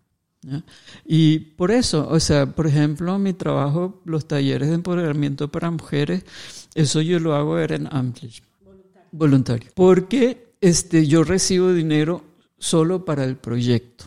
[1.06, 6.24] Y por eso, o sea, por ejemplo, mi trabajo, los talleres de empoderamiento para mujeres,
[6.74, 8.42] eso yo lo hago en Amplish.
[8.62, 9.08] Voluntario.
[9.12, 9.70] Voluntario.
[9.74, 12.22] Porque este, yo recibo dinero
[12.58, 14.04] solo para el proyecto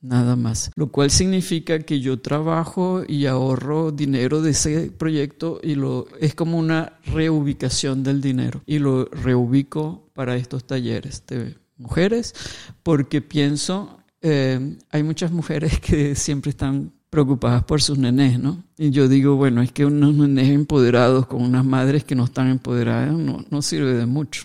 [0.00, 0.70] nada más.
[0.76, 6.34] Lo cual significa que yo trabajo y ahorro dinero de ese proyecto y lo es
[6.34, 12.34] como una reubicación del dinero y lo reubico para estos talleres de mujeres
[12.82, 18.62] porque pienso eh, hay muchas mujeres que siempre están preocupadas por sus nenes, ¿no?
[18.78, 22.48] Y yo digo, bueno, es que unos nenes empoderados con unas madres que no están
[22.48, 24.44] empoderadas no, no sirve de mucho.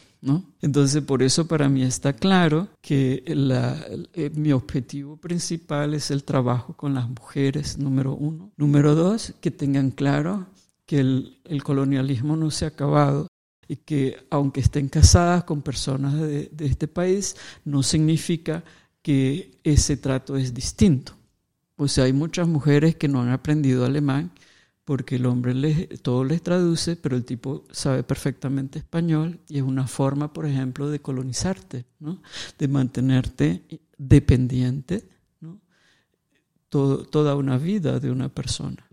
[0.61, 6.73] Entonces, por eso para mí está claro que eh, mi objetivo principal es el trabajo
[6.75, 8.51] con las mujeres, número uno.
[8.57, 10.47] Número dos, que tengan claro
[10.85, 13.27] que el, colonialismo no se ha acabado
[13.67, 18.63] y que aunque estén casadas con personas de este país, no significa
[19.01, 21.13] que ese trato es distinto.
[21.77, 24.31] O sea, hay muchas mujeres que no han aprendido alemán
[24.85, 29.63] porque el hombre les, todo les traduce, pero el tipo sabe perfectamente español y es
[29.63, 32.21] una forma, por ejemplo, de colonizarte, ¿no?
[32.57, 33.63] de mantenerte
[33.97, 35.09] dependiente
[35.41, 35.59] ¿no?
[36.69, 38.87] toda una vida de una persona.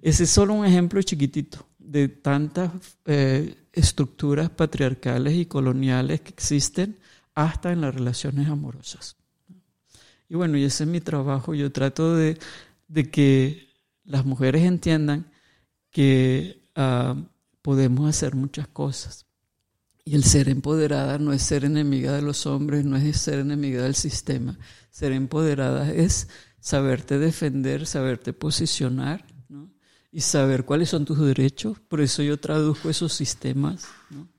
[0.00, 2.70] Ese es solo un ejemplo chiquitito de tantas
[3.04, 6.96] eh, estructuras patriarcales y coloniales que existen
[7.34, 9.16] hasta en las relaciones amorosas.
[10.30, 11.54] Y bueno, y ese es mi trabajo.
[11.54, 12.38] Yo trato de,
[12.88, 13.69] de que
[14.10, 15.30] las mujeres entiendan
[15.90, 17.14] que ah,
[17.62, 19.26] podemos hacer muchas cosas.
[20.04, 23.82] Y el ser empoderada no es ser enemiga de los hombres, no es ser enemiga
[23.82, 24.58] del sistema.
[24.90, 29.24] Ser empoderada es saberte defender, saberte posicionar
[30.10, 31.78] y saber cuáles son tus derechos.
[31.78, 33.86] Por eso yo traduzco esos sistemas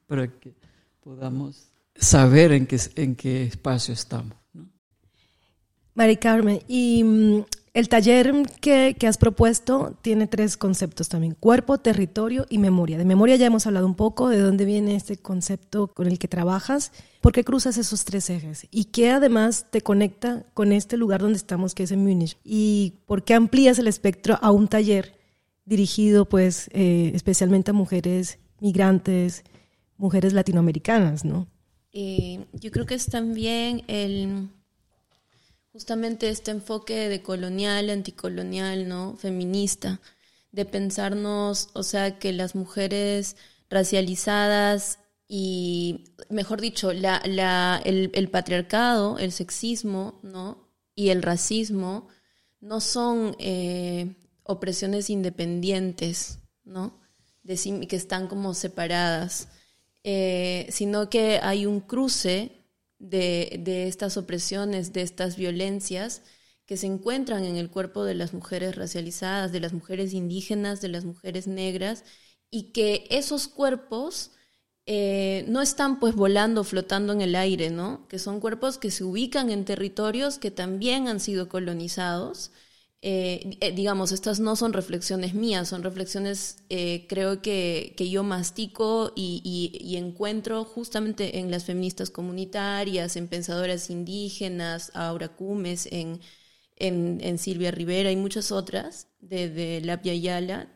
[0.07, 0.53] para que
[0.99, 4.35] podamos saber en qué, en qué espacio estamos.
[5.93, 12.45] Mari Carmen, y mm, el taller que, has propuesto tiene tres conceptos también, cuerpo, territorio
[12.49, 12.97] y memoria.
[12.97, 16.27] De memoria ya hemos hablado un poco, de dónde viene este concepto con el que
[16.27, 21.21] trabajas, por qué cruzas esos tres ejes y qué además te conecta con este lugar
[21.21, 25.17] donde estamos, que es en Múnich, y por qué amplías el espectro a un taller
[25.63, 29.43] dirigido pues eh, especialmente a mujeres migrantes,
[29.97, 31.47] mujeres latinoamericanas, ¿no?
[31.93, 34.49] Eh, yo creo que es también el
[35.71, 39.15] justamente este enfoque de colonial, anticolonial, ¿no?
[39.15, 40.01] Feminista,
[40.51, 43.37] de pensarnos, o sea, que las mujeres
[43.69, 50.67] racializadas y, mejor dicho, la, la, el, patriarcado, el sexismo, ¿no?
[50.93, 52.09] Y el racismo
[52.59, 56.99] no son eh, opresiones independientes, ¿no?
[57.43, 57.55] De
[57.87, 59.47] que están como separadas,
[60.03, 62.60] eh, sino que hay un cruce
[63.01, 66.21] de, estas opresiones, de estas violencias
[66.65, 70.87] que se encuentran en el cuerpo de las mujeres racializadas, de las mujeres indígenas, de
[70.89, 72.03] las mujeres negras,
[72.49, 74.31] y que esos cuerpos
[74.85, 78.07] eh, no están pues volando, flotando en el aire, ¿no?
[78.07, 82.51] Que son cuerpos que se ubican en territorios que también han sido colonizados
[83.03, 88.21] eh, eh, digamos, estas no son reflexiones mías, son reflexiones eh, creo que, que, yo
[88.21, 89.41] mastico y,
[89.81, 96.19] y, encuentro justamente en las feministas comunitarias, en pensadoras indígenas, Aura Cumes, en,
[96.77, 100.67] en, Silvia Rivera y muchas otras de, de Lapia Yala.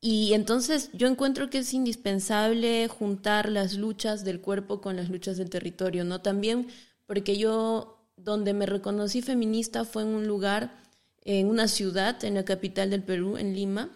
[0.00, 5.36] Y entonces yo encuentro que es indispensable juntar las luchas del cuerpo con las luchas
[5.36, 6.22] del territorio, ¿no?
[6.22, 6.68] También
[7.06, 10.83] porque yo, donde me reconocí feminista fue en un lugar
[11.24, 13.90] en una ciudad, en la capital del Perú, en Lima,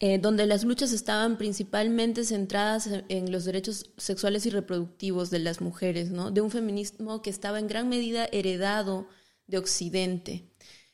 [0.00, 5.60] eh, donde las luchas estaban principalmente centradas en los derechos sexuales y reproductivos de las
[5.60, 6.30] mujeres, ¿no?
[6.30, 9.08] de un feminismo que estaba en gran medida heredado
[9.46, 10.47] de Occidente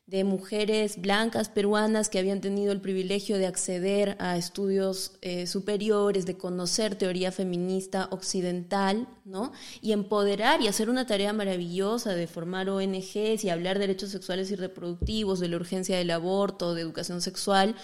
[0.06, 6.26] de mujeres blancas peruanas que habían tenido el privilegio de acceder a estudios eh, superiores,
[6.26, 9.52] de conocer teoría feminista occidental, ¿no?
[9.80, 14.50] Y empoderar y hacer una tarea maravillosa de formar ONGs y hablar de derechos sexuales
[14.50, 17.74] y reproductivos, de la urgencia del aborto, de educación sexual,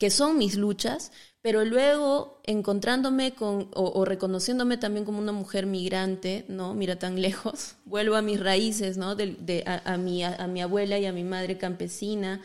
[0.00, 6.46] que son mis luchas, pero luego encontrándome con, o, reconociéndome también como una mujer migrante,
[6.48, 6.72] ¿no?
[6.74, 9.14] Mira tan lejos, vuelvo a mis raíces, ¿no?
[9.14, 12.40] De, a, mi, a, mi abuela y a mi madre campesina,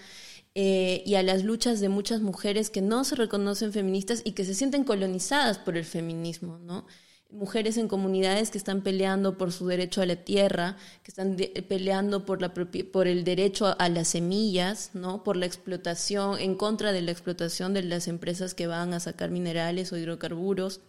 [0.53, 4.43] eh, y a las luchas de muchas mujeres que no se reconocen feministas y que
[4.43, 6.85] se sienten colonizadas por el feminismo, ¿no?
[7.29, 12.25] Mujeres en comunidades que están peleando por su derecho a la tierra, que están peleando
[12.25, 15.23] por, la por el derecho a, las semillas, ¿no?
[15.23, 19.31] por la explotación, en contra de la explotación de las empresas que van a sacar
[19.31, 20.81] minerales o hidrocarburos.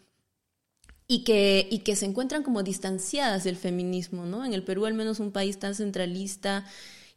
[1.09, 4.45] Y que, y que se encuentran como distanciadas del feminismo, ¿no?
[4.45, 6.65] En el Perú, al menos un país tan centralista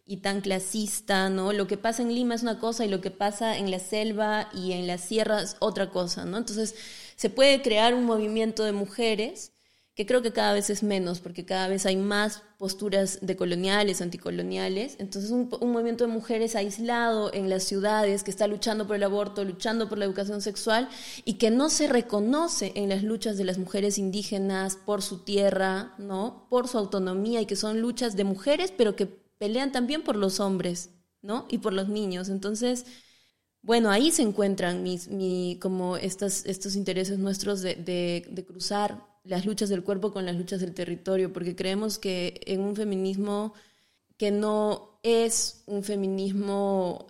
[0.10, 1.54] y tan clasista, ¿no?
[1.54, 4.50] Lo que pasa en Lima es una cosa y lo que pasa en la selva
[4.54, 6.38] y en la sierra es otra cosa, ¿no?
[6.38, 6.74] Entonces,
[7.20, 9.52] se puede crear un movimiento de mujeres
[9.94, 14.96] que creo que cada vez es menos, porque cada vez hay más posturas decoloniales, anticoloniales.
[15.00, 19.44] Entonces, un, movimiento de mujeres aislado en las ciudades que está luchando por el aborto,
[19.44, 20.88] luchando por la educación sexual
[21.26, 25.96] y que no se reconoce en las luchas de las mujeres indígenas por su tierra,
[25.98, 26.48] ¿no?
[26.50, 30.40] Por su autonomía y que son luchas de mujeres, pero que pelean también por los
[30.40, 30.92] hombres,
[31.22, 31.48] ¿no?
[31.50, 32.30] Y por los niños.
[32.30, 32.86] Entonces,
[33.62, 39.70] bueno, ahí se encuentran mis, mi, como estos intereses nuestros de, de cruzar las luchas
[39.70, 43.54] del cuerpo con las luchas del territorio, porque creemos que en un feminismo
[44.18, 47.08] que no es un feminismo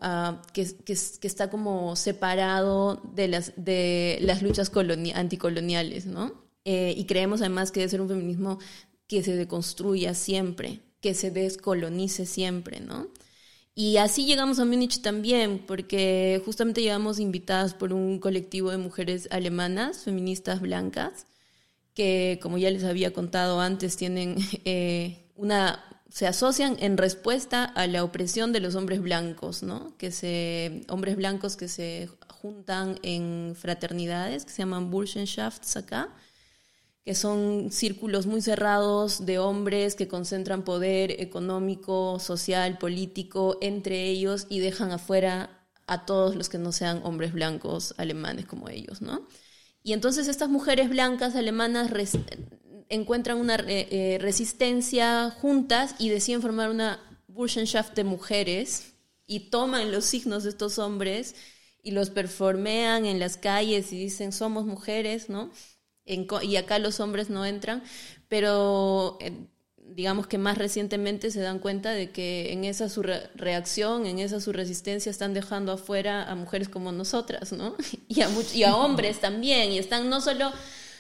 [0.54, 4.72] que, que, que, está como separado de las, de las luchas
[5.16, 6.34] anticoloniales, ¿no?
[6.66, 8.60] Eh, y creemos además que debe ser un feminismo
[9.08, 13.08] que se deconstruya siempre, que se descolonice siempre, ¿no?
[13.76, 19.28] Y así llegamos a Múnich también, porque justamente llegamos invitadas por un colectivo de mujeres
[19.32, 21.26] alemanas, feministas blancas,
[21.94, 27.86] que, como ya les había contado antes, tienen eh, una se asocian en respuesta a
[27.88, 29.96] la opresión de los hombres blancos, ¿no?
[29.98, 36.10] Que se hombres blancos que se juntan en fraternidades que se llaman Burschenschafts acá,
[37.06, 44.46] que son círculos muy cerrados de hombres que concentran poder económico, social, político entre ellos
[44.50, 49.28] y dejan afuera a todos los que no sean hombres blancos alemanes como ellos, ¿no?
[49.82, 51.90] Y entonces estas mujeres blancas alemanas
[52.90, 58.94] encuentran una eh, resistencia juntas y deciden formar una Burschenschaft de mujeres
[59.26, 61.36] y toman los signos de estos hombres
[61.82, 65.52] y los performean en las calles y dicen somos mujeres, ¿no?
[66.42, 67.84] Y acá los hombres no entran,
[68.28, 69.32] pero eh,
[69.78, 74.40] digamos que más recientemente se dan cuenta de que en esa su reacción, en esa
[74.40, 77.76] su resistencia están dejando afuera a mujeres como nosotras, ¿no?
[78.08, 80.52] Y a, hombres también, y están no solo,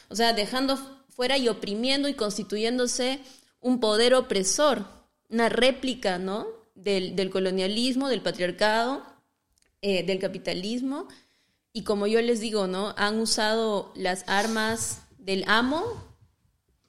[0.10, 0.78] o sea, dejando
[1.10, 3.20] fuera y oprimiendo y constituyéndose
[3.60, 4.86] un poder opresor,
[5.30, 6.48] una réplica, ¿no?
[6.76, 9.04] Del, del colonialismo, del patriarcado,
[9.82, 11.08] eh, del capitalismo,
[11.80, 12.94] y como yo les digo, ¿no?
[12.98, 15.84] Han usado las armas del amo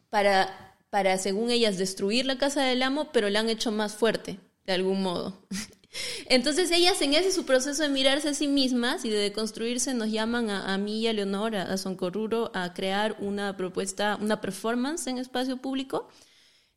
[0.08, 4.40] para para, según ellas, destruir la casa del amo, pero la han hecho más fuerte,
[4.66, 5.46] de algún modo.
[6.26, 10.10] Entonces ellas en ese su proceso de mirarse a sí mismas y de deconstruirse nos
[10.10, 15.18] llaman a, mí y a Leonor, a, Soncorruro, a crear una propuesta, una performance en
[15.18, 16.08] espacio público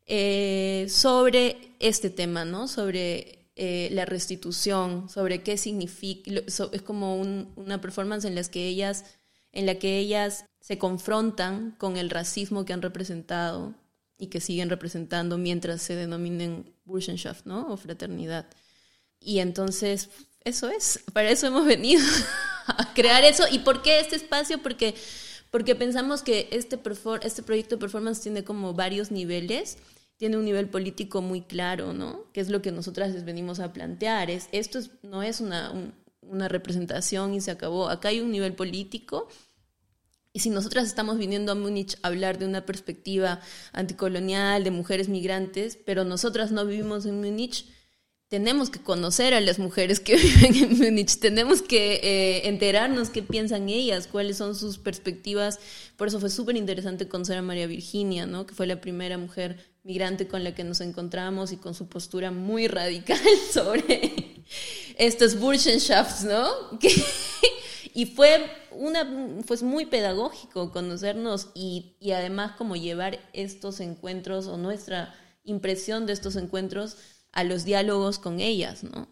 [0.06, 2.66] eh, sobre este tema, ¿no?
[2.66, 9.04] Sobre eh, la restitución, sobre qué significa, es como una performance en, las que ellas,
[9.52, 13.74] en la que ellas se confrontan con el racismo que han representado
[14.18, 17.72] y que siguen representando mientras se denominen Burschenschaft, ¿no?
[17.72, 18.46] O fraternidad.
[19.20, 20.10] Y entonces,
[20.44, 22.02] eso es, para eso hemos venido
[22.66, 23.44] a crear eso.
[23.50, 24.62] ¿Y por qué este espacio?
[24.62, 24.94] Porque,
[25.50, 26.78] porque pensamos que este,
[27.22, 29.78] este proyecto de performance tiene como varios niveles.
[30.24, 32.32] Tiene un nivel político muy claro, ¿no?
[32.32, 34.30] Que es lo que nosotras les venimos a plantear.
[34.30, 35.70] Es, esto no es una,
[36.22, 37.90] una representación y se acabó.
[37.90, 39.28] Acá hay un nivel político
[40.32, 43.40] y si nosotras estamos viniendo a Múnich a hablar de una perspectiva
[43.74, 47.66] anticolonial, de mujeres migrantes, pero nosotras no vivimos en Múnich,
[48.34, 53.22] tenemos que conocer a las mujeres que viven en Múnich, tenemos que eh, enterarnos qué
[53.22, 55.60] piensan ellas, cuáles son sus perspectivas.
[55.96, 58.44] Por eso fue súper interesante conocer a María Virginia, ¿no?
[58.44, 62.32] que fue la primera mujer migrante con la que nos encontramos y con su postura
[62.32, 63.20] muy radical
[63.52, 64.42] sobre
[64.98, 66.48] estos Burschenschafts, ¿no?
[67.96, 69.08] Y fue, una,
[69.46, 75.14] pues muy pedagógico conocernos y, y además como llevar estos encuentros o nuestra
[75.44, 76.96] impresión de estos encuentros
[77.34, 79.08] a los diálogos con ellas, ¿no?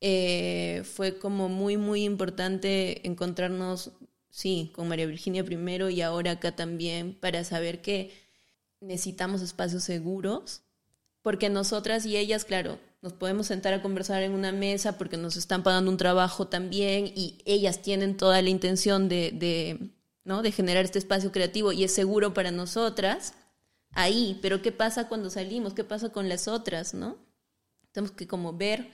[0.00, 3.90] Eh, fue como muy, muy importante encontrarnos,
[4.30, 8.12] sí, con María Virginia primero y ahora acá también, para saber que
[8.80, 10.62] necesitamos espacios seguros,
[11.22, 15.36] porque nosotras y ellas, claro, nos podemos sentar a conversar en una mesa porque nos
[15.36, 19.90] están pagando un trabajo también y ellas tienen toda la intención de, de,
[20.24, 20.42] ¿no?
[20.42, 23.32] de generar este espacio creativo y es seguro para nosotras
[23.92, 25.74] ahí, pero ¿qué pasa cuando salimos?
[25.74, 26.92] ¿Qué pasa con las otras?
[26.92, 27.27] ¿no?
[27.98, 28.92] Tenemos que como ver,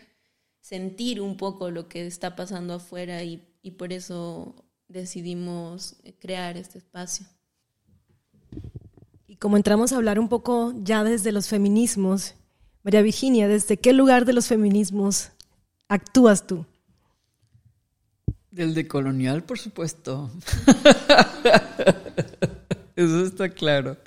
[0.62, 6.78] sentir un poco lo que está pasando afuera y, y por eso decidimos crear este
[6.78, 7.26] espacio.
[9.26, 12.34] Y como entramos a hablar un poco ya desde los feminismos
[12.82, 15.32] María Virginia, ¿desde qué lugar de los feminismos
[15.86, 16.64] actúas tú?
[18.50, 20.30] Del decolonial, por supuesto.
[22.96, 23.98] Eso está claro.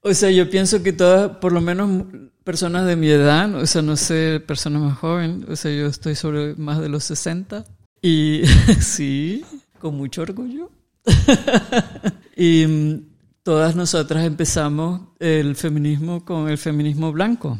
[0.00, 2.06] O sea, yo pienso que todas, por lo menos
[2.44, 6.14] personas de mi edad, o sea, no sé, personas más jóvenes, o sea, yo estoy
[6.14, 7.64] sobre más de los 60
[8.02, 8.42] y
[8.80, 9.44] sí,
[9.78, 10.70] con mucho orgullo.
[12.36, 13.10] y mm,
[13.42, 17.58] todas nosotras empezamos el feminismo con el feminismo blanco.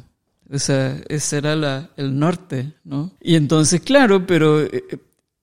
[0.53, 3.13] O sea, ese era la, el norte, ¿no?
[3.21, 4.85] Y entonces, claro, pero eh,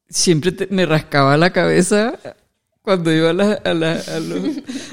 [0.10, 2.20] siempre me rascaba la cabeza
[2.82, 3.54] cuando iba a la...
[3.54, 4.20] A la a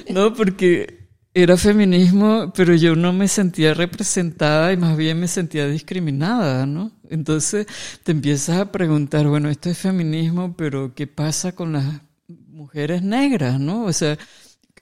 [0.13, 1.04] no, porque
[1.35, 6.93] era feminismo, pero yo no me sentía representada y más bien me sentía discriminada, ¿no?
[7.11, 7.67] Entonces
[8.05, 11.85] te empiezas a preguntar, bueno, esto es feminismo, pero ¿qué pasa con las
[12.29, 13.85] mujeres negras, no?
[13.85, 14.17] O sea,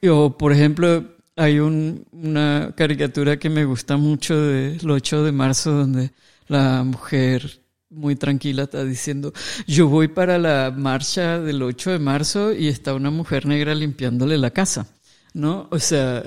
[0.09, 6.13] o por ejemplo, hay una caricatura que me gusta mucho del 8 de marzo donde
[6.49, 9.33] la mujer muy tranquila está diciendo,
[9.67, 14.39] yo voy para la marcha del 8 de marzo y está una mujer negra limpiándole
[14.39, 14.87] la casa,
[15.35, 15.69] ¿no?
[15.71, 16.25] O sea,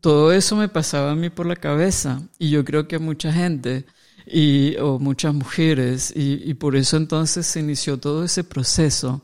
[0.00, 3.32] todo eso me pasaba a mí por la cabeza y yo creo que a mucha
[3.32, 3.86] gente
[4.26, 9.22] y, o muchas mujeres y, y por eso entonces se inició todo ese proceso.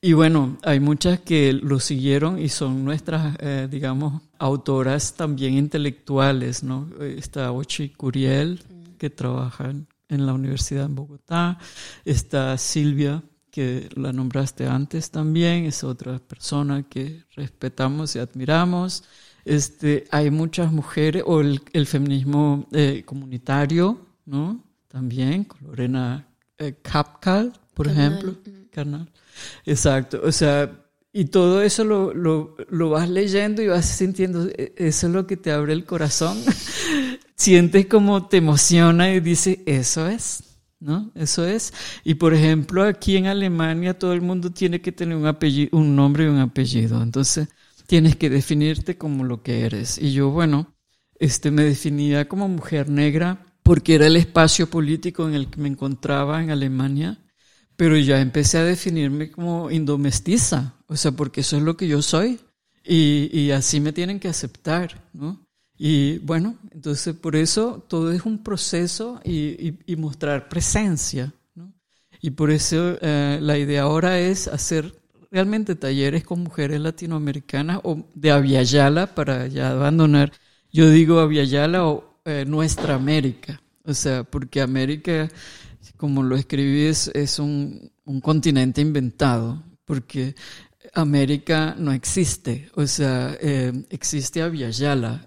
[0.00, 6.62] Y bueno, hay muchas que lo siguieron y son nuestras, eh, digamos, autoras también intelectuales,
[6.62, 6.90] ¿no?
[7.00, 8.62] Está Ochi Curiel,
[8.98, 9.70] que trabaja
[10.10, 11.58] en la Universidad en Bogotá.
[12.04, 13.22] Está Silvia,
[13.54, 19.04] que la nombraste antes también, es otra persona que respetamos y admiramos.
[19.44, 24.60] Este, hay muchas mujeres, o el, feminismo eh, comunitario, ¿no?
[24.88, 26.26] También, con Lorena
[26.58, 28.34] eh, Kapkal, por ejemplo.
[28.72, 29.08] Carnal.
[29.64, 30.72] Exacto, o sea,
[31.12, 35.28] y todo eso lo, lo, lo, vas leyendo y vas sintiendo, e, eso es lo
[35.28, 36.36] que te abre el corazón.
[37.36, 40.43] Sientes como te emociona y dices, eso es,
[40.84, 41.10] ¿no?
[41.14, 41.72] Eso es.
[42.04, 45.96] Y por ejemplo, aquí en Alemania todo el mundo tiene que tener un, apellido, un
[45.96, 47.02] nombre y un apellido.
[47.02, 47.48] Entonces,
[47.86, 49.98] tienes que definirte como lo que eres.
[49.98, 50.74] Y yo, bueno,
[51.18, 55.68] este, me definía como mujer negra porque era el espacio político en el que me
[55.68, 57.18] encontraba en Alemania,
[57.76, 62.02] pero ya empecé a definirme como indomestiza, o sea, porque eso es lo que yo
[62.02, 62.40] soy
[62.84, 65.43] y, y así me tienen que aceptar, ¿no?
[65.76, 71.72] Y bueno, entonces por eso todo es un proceso y, y, mostrar presencia, ¿no?
[72.20, 74.94] Y por eso eh, la idea ahora es hacer
[75.34, 80.32] realmente talleres con mujeres latinoamericanas o de Aviala para ya abandonar.
[80.72, 85.28] Yo digo Aviala o eh, Nuestra América, o sea, porque América,
[85.96, 87.90] como lo escribí, es, un,
[88.22, 90.36] continente inventado, porque
[90.92, 95.24] América no existe, o sea, eh, existe Aviala,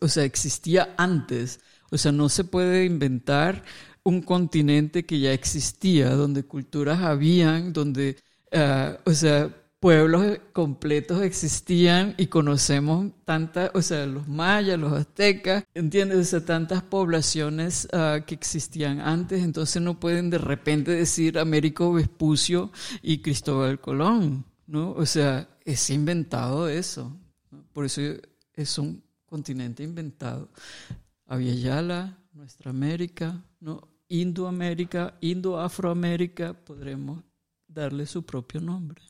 [0.00, 3.64] o sea, existía antes, o sea, no se puede inventar
[4.02, 8.16] un continente que ya existía, donde culturas habían, donde
[8.52, 15.64] Ah, o sea, pueblos completos existían y conocemos tantas, o sea, los mayas, los aztecas,
[15.74, 16.18] ¿entiendes?
[16.18, 21.92] O sea, tantas poblaciones ah, que existían antes, entonces no pueden de repente decir Américo
[21.92, 24.92] Vespucio y Cristóbal Colón, ¿no?
[24.92, 27.18] O sea, es inventado eso,
[27.72, 28.00] por eso
[28.54, 30.48] es un continente inventado.
[31.26, 33.88] Aviala, nuestra América, ¿no?
[34.08, 37.22] Indoamérica, Indo-Afroamérica, podremos
[37.66, 39.02] darle su propio nombre.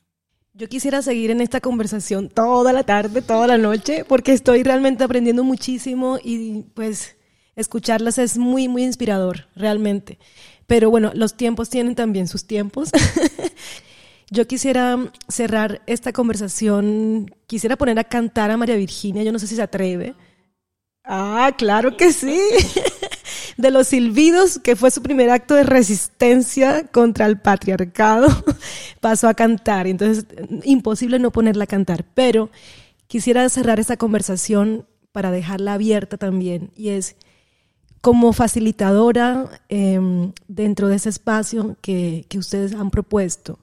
[0.53, 5.03] Yo quisiera seguir en esta conversación toda la tarde, toda la noche, porque estoy realmente
[5.03, 7.15] aprendiendo muchísimo y pues
[7.55, 10.17] escucharlas es muy, muy inspirador, realmente.
[10.65, 12.89] Pero bueno, los tiempos tienen también sus tiempos.
[14.33, 19.45] Yo quisiera cerrar esta conversación, quisiera poner a cantar a María Virginia, yo no sé
[19.45, 20.15] si se atreve.
[21.03, 22.39] Ah, claro que sí.
[23.57, 28.29] de los silbidos, que fue su primer acto de resistencia contra el patriarcado,
[29.01, 29.85] pasó a cantar.
[29.85, 30.25] Entonces,
[30.63, 32.05] imposible no ponerla a cantar.
[32.13, 32.49] Pero
[33.07, 36.71] quisiera cerrar esta conversación para dejarla abierta también.
[36.73, 37.17] Y es
[37.99, 43.59] como facilitadora em, dentro de ese espacio que, que ustedes han propuesto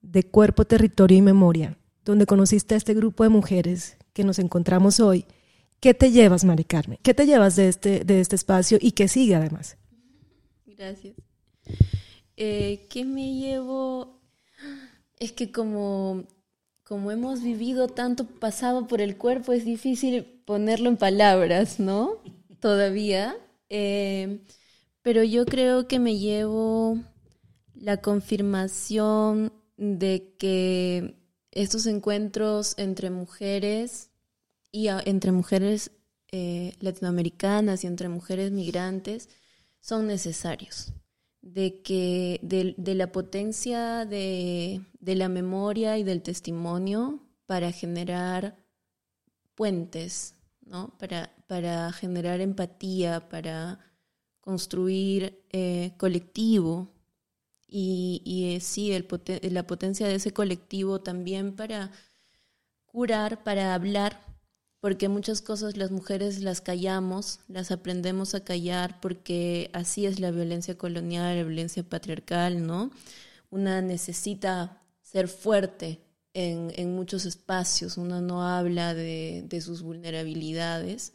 [0.00, 5.00] de cuerpo, territorio y memoria, donde conociste a este grupo de mujeres que nos encontramos
[5.00, 5.26] hoy
[5.80, 6.98] ¿Qué te llevas, Mari Carmen?
[7.02, 9.76] ¿Qué te llevas de este, de este espacio y qué sigue además?
[10.66, 11.14] Gracias.
[12.36, 14.20] Eh, ¿Qué me llevo?
[15.20, 16.24] Es que como,
[16.82, 22.22] como hemos vivido tanto pasado por el cuerpo, es difícil ponerlo en palabras, ¿no?
[22.60, 23.36] Todavía.
[23.68, 24.44] Eh,
[25.02, 26.98] pero yo creo que me llevo
[27.74, 31.16] la confirmación de que
[31.52, 34.10] estos encuentros entre mujeres
[34.70, 35.92] y entre mujeres
[36.30, 39.30] eh, latinoamericanas y entre mujeres migrantes
[39.80, 40.92] son necesarios.
[41.40, 48.58] De que de, la potencia de, de, la memoria y del testimonio para generar
[49.54, 50.34] puentes,
[50.66, 50.98] ¿no?
[50.98, 53.78] Para, para generar empatía, para
[54.40, 56.92] construir eh, colectivo
[57.68, 58.90] y, eh, sí,
[59.42, 61.92] la potencia de ese colectivo también para
[62.86, 64.20] curar, para hablar,
[64.80, 70.30] porque muchas cosas las mujeres las callamos, las aprendemos a callar porque así es la
[70.30, 72.90] violencia colonial, la violencia patriarcal, ¿no?
[73.50, 76.00] Una necesita ser fuerte
[76.34, 81.12] en, en muchos espacios, una no habla de, de sus vulnerabilidades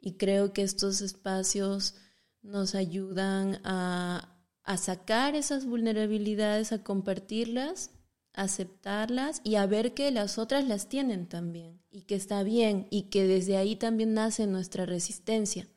[0.00, 1.94] y creo que estos espacios
[2.42, 4.33] nos ayudan a,
[4.64, 7.90] a sacar esas vulnerabilidades, a compartirlas,
[8.32, 13.02] aceptarlas y a ver que las otras las tienen también y que está bien y
[13.02, 15.68] que desde ahí también nace nuestra resistencia.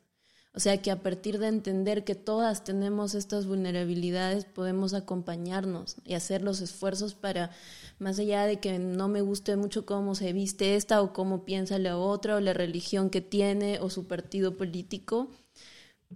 [0.54, 6.14] O sea que a partir de entender que todas tenemos estas vulnerabilidades podemos acompañarnos y
[6.14, 7.52] hacer los esfuerzos para,
[8.00, 11.78] más allá de que no me guste mucho cómo se viste esta o cómo piensa
[11.78, 15.30] la otra o la religión que tiene o su partido político,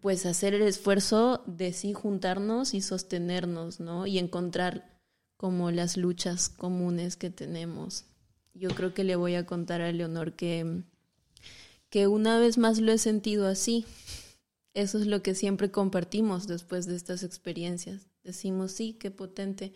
[0.00, 4.06] pues hacer el esfuerzo de sí juntarnos y sostenernos, ¿no?
[4.06, 5.00] Y encontrar
[5.36, 8.04] como las luchas comunes que tenemos.
[8.54, 10.82] Yo creo que le voy a contar a Leonor que,
[11.90, 13.84] que una vez más lo he sentido así.
[14.74, 18.08] Eso es lo que siempre compartimos después de estas experiencias.
[18.22, 19.74] Decimos, sí, qué potente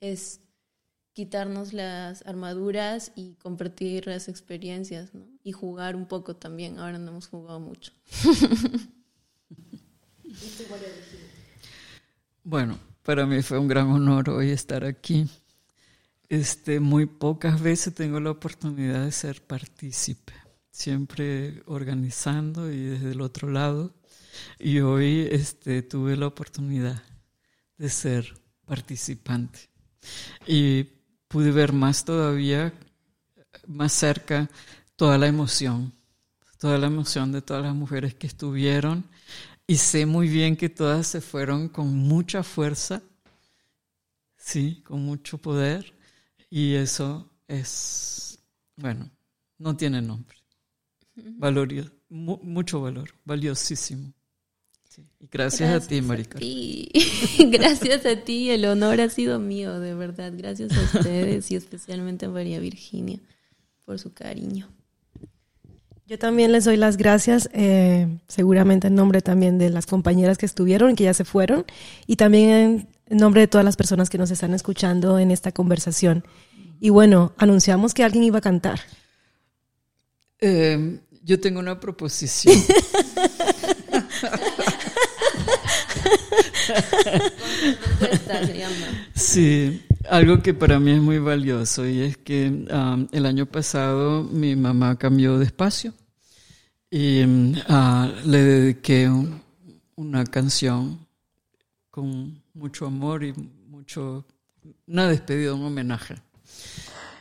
[0.00, 0.40] es
[1.12, 5.26] quitarnos las armaduras y compartir las experiencias, ¿no?
[5.42, 6.78] Y jugar un poco también.
[6.78, 7.92] Ahora no hemos jugado mucho.
[12.44, 15.28] Bueno, para mí fue un gran honor hoy estar aquí.
[16.28, 20.32] Este, muy pocas veces tengo la oportunidad de ser partícipe,
[20.70, 23.94] siempre organizando y desde el otro lado.
[24.58, 27.02] Y hoy este, tuve la oportunidad
[27.76, 29.68] de ser participante.
[30.46, 30.84] Y
[31.28, 32.72] pude ver más todavía,
[33.66, 34.48] más cerca,
[34.96, 35.92] toda la emoción,
[36.58, 39.04] toda la emoción de todas las mujeres que estuvieron
[39.66, 43.02] y sé muy bien que todas se fueron con mucha fuerza,
[44.36, 45.94] sí, con mucho poder.
[46.50, 48.38] Y eso es,
[48.76, 49.10] bueno,
[49.58, 50.36] no tiene nombre.
[51.14, 54.12] Valorio, mucho valor, valiosísimo.
[55.20, 56.38] Y gracias, a ti, Marica.
[57.50, 60.32] gracias a ti, el honor ha sido mío, de verdad.
[60.36, 63.18] Gracias a ustedes y especialmente a María Virginia
[63.86, 64.68] por su cariño.
[66.06, 70.46] Yo también les doy las gracias, eh, seguramente en nombre también de las compañeras que
[70.46, 71.64] estuvieron y que ya se fueron,
[72.06, 76.24] y también en nombre de todas las personas que nos están escuchando en esta conversación.
[76.80, 78.80] Y bueno, anunciamos que alguien iba a cantar.
[80.40, 82.56] Eh, yo tengo una proposición.
[89.14, 94.22] sí, algo que para mí es muy valioso y es que um, el año pasado
[94.24, 95.92] mi mamá cambió de espacio
[96.90, 99.10] y uh, le dediqué
[99.96, 101.06] una canción
[101.90, 103.32] con mucho amor y
[103.68, 104.24] mucho
[104.86, 106.16] una despedida, un homenaje.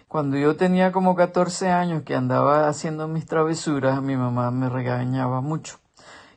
[0.08, 5.42] Cuando yo tenía como 14 años que andaba haciendo mis travesuras, mi mamá me regañaba
[5.42, 5.81] mucho.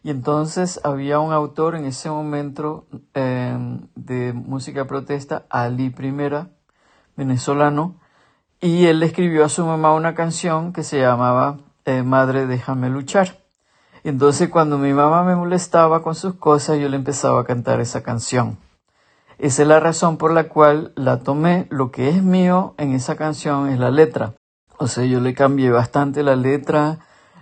[0.05, 6.51] Y entonces había un autor en ese momento em, de música protesta, Ali Primera,
[7.17, 7.99] venezolano,
[8.61, 13.39] y él escribió a su mamá una canción que se llamaba eh, Madre, déjame luchar.
[14.05, 17.81] Y entonces cuando mi mamá me molestaba con sus cosas, yo le empezaba a cantar
[17.81, 18.59] esa canción.
[19.39, 21.67] Esa es la razón por la cual la tomé.
[21.71, 24.35] Lo que es mío en esa canción es la letra.
[24.77, 26.99] O sea, yo le cambié bastante la letra,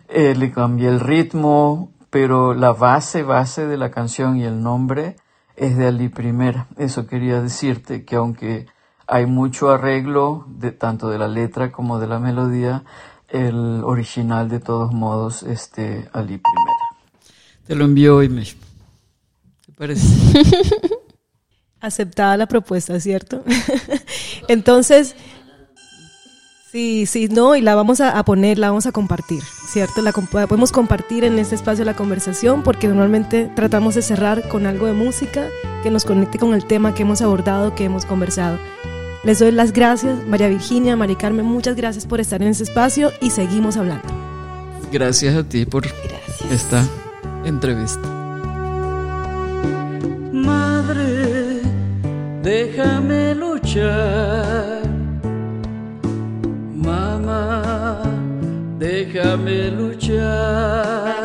[0.08, 5.16] eh, le cambié el ritmo, pero la base, base de la canción y el nombre
[5.56, 6.66] es de Ali Primera.
[6.76, 8.66] Eso quería decirte, que aunque
[9.06, 12.84] hay mucho arreglo de tanto de la letra como de la melodía,
[13.28, 17.32] el original de todos modos es de Ali Primera.
[17.66, 18.60] Te lo envío hoy mismo.
[19.64, 20.06] ¿Te parece?
[21.80, 23.42] Aceptada la propuesta, ¿cierto?
[24.48, 25.16] Entonces,
[26.72, 30.00] Sí, sí, no, y la vamos a, poner, la vamos a compartir, ¿cierto?
[30.00, 34.86] La podemos compartir en este espacio la conversación porque normalmente tratamos de cerrar con algo
[34.86, 35.48] de música
[35.82, 38.58] que nos conecte con el tema que hemos abordado, que hemos conversado.
[39.22, 43.12] Les doy las gracias, María Virginia, Mari Carmen, muchas gracias por estar en este espacio
[43.20, 44.08] y seguimos hablando.
[44.90, 45.84] Gracias a ti por
[46.50, 46.88] esta
[47.44, 48.00] entrevista.
[50.32, 51.60] Madre,
[52.42, 54.81] déjame luchar
[59.12, 61.22] déjame luchar.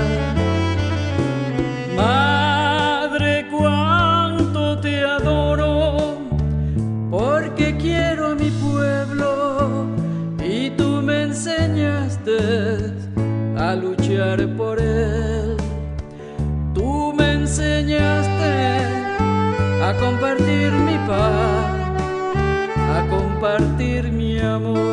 [1.95, 6.18] Madre, cuánto te adoro,
[7.10, 9.88] porque quiero a mi pueblo
[10.43, 12.38] y tú me enseñaste
[13.58, 15.58] a luchar por él.
[16.74, 18.51] Tú me enseñaste
[19.88, 22.01] a compartir mi paz,
[22.97, 24.87] a compartir mi amor,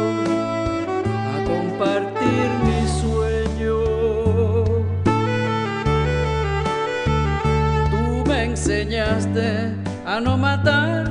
[8.64, 9.74] enseñaste
[10.06, 11.10] a no matar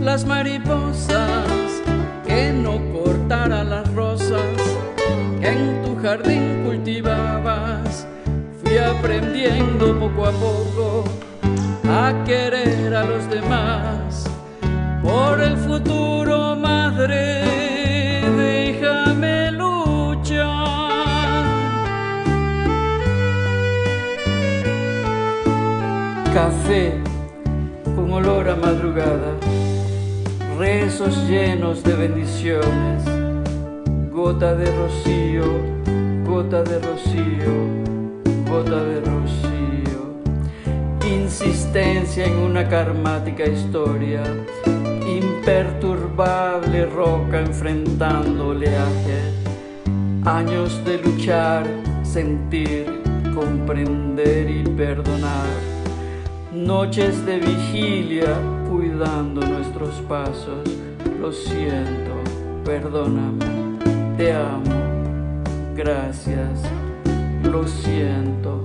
[0.00, 1.46] las mariposas,
[2.26, 4.40] que no cortara las rosas
[5.38, 8.06] que en tu jardín cultivabas.
[8.62, 11.04] Fui aprendiendo poco a poco
[11.90, 14.24] a querer a los demás.
[15.02, 17.33] Por el futuro, madre,
[26.34, 26.94] Café
[27.94, 29.38] con olor a madrugada,
[30.58, 33.04] rezos llenos de bendiciones,
[34.10, 35.44] gota de rocío,
[36.26, 37.54] gota de rocío,
[38.50, 40.00] gota de rocío,
[41.08, 44.24] insistencia en una karmática historia,
[45.06, 49.20] imperturbable roca enfrentando oleaje,
[50.24, 51.64] años de luchar,
[52.02, 52.86] sentir,
[53.36, 55.73] comprender y perdonar
[56.64, 58.36] noches de vigilia
[58.68, 60.64] cuidando nuestros pasos.
[61.20, 62.14] Lo siento,
[62.64, 63.44] perdóname,
[64.16, 65.42] te amo,
[65.74, 66.62] gracias,
[67.42, 68.62] lo siento.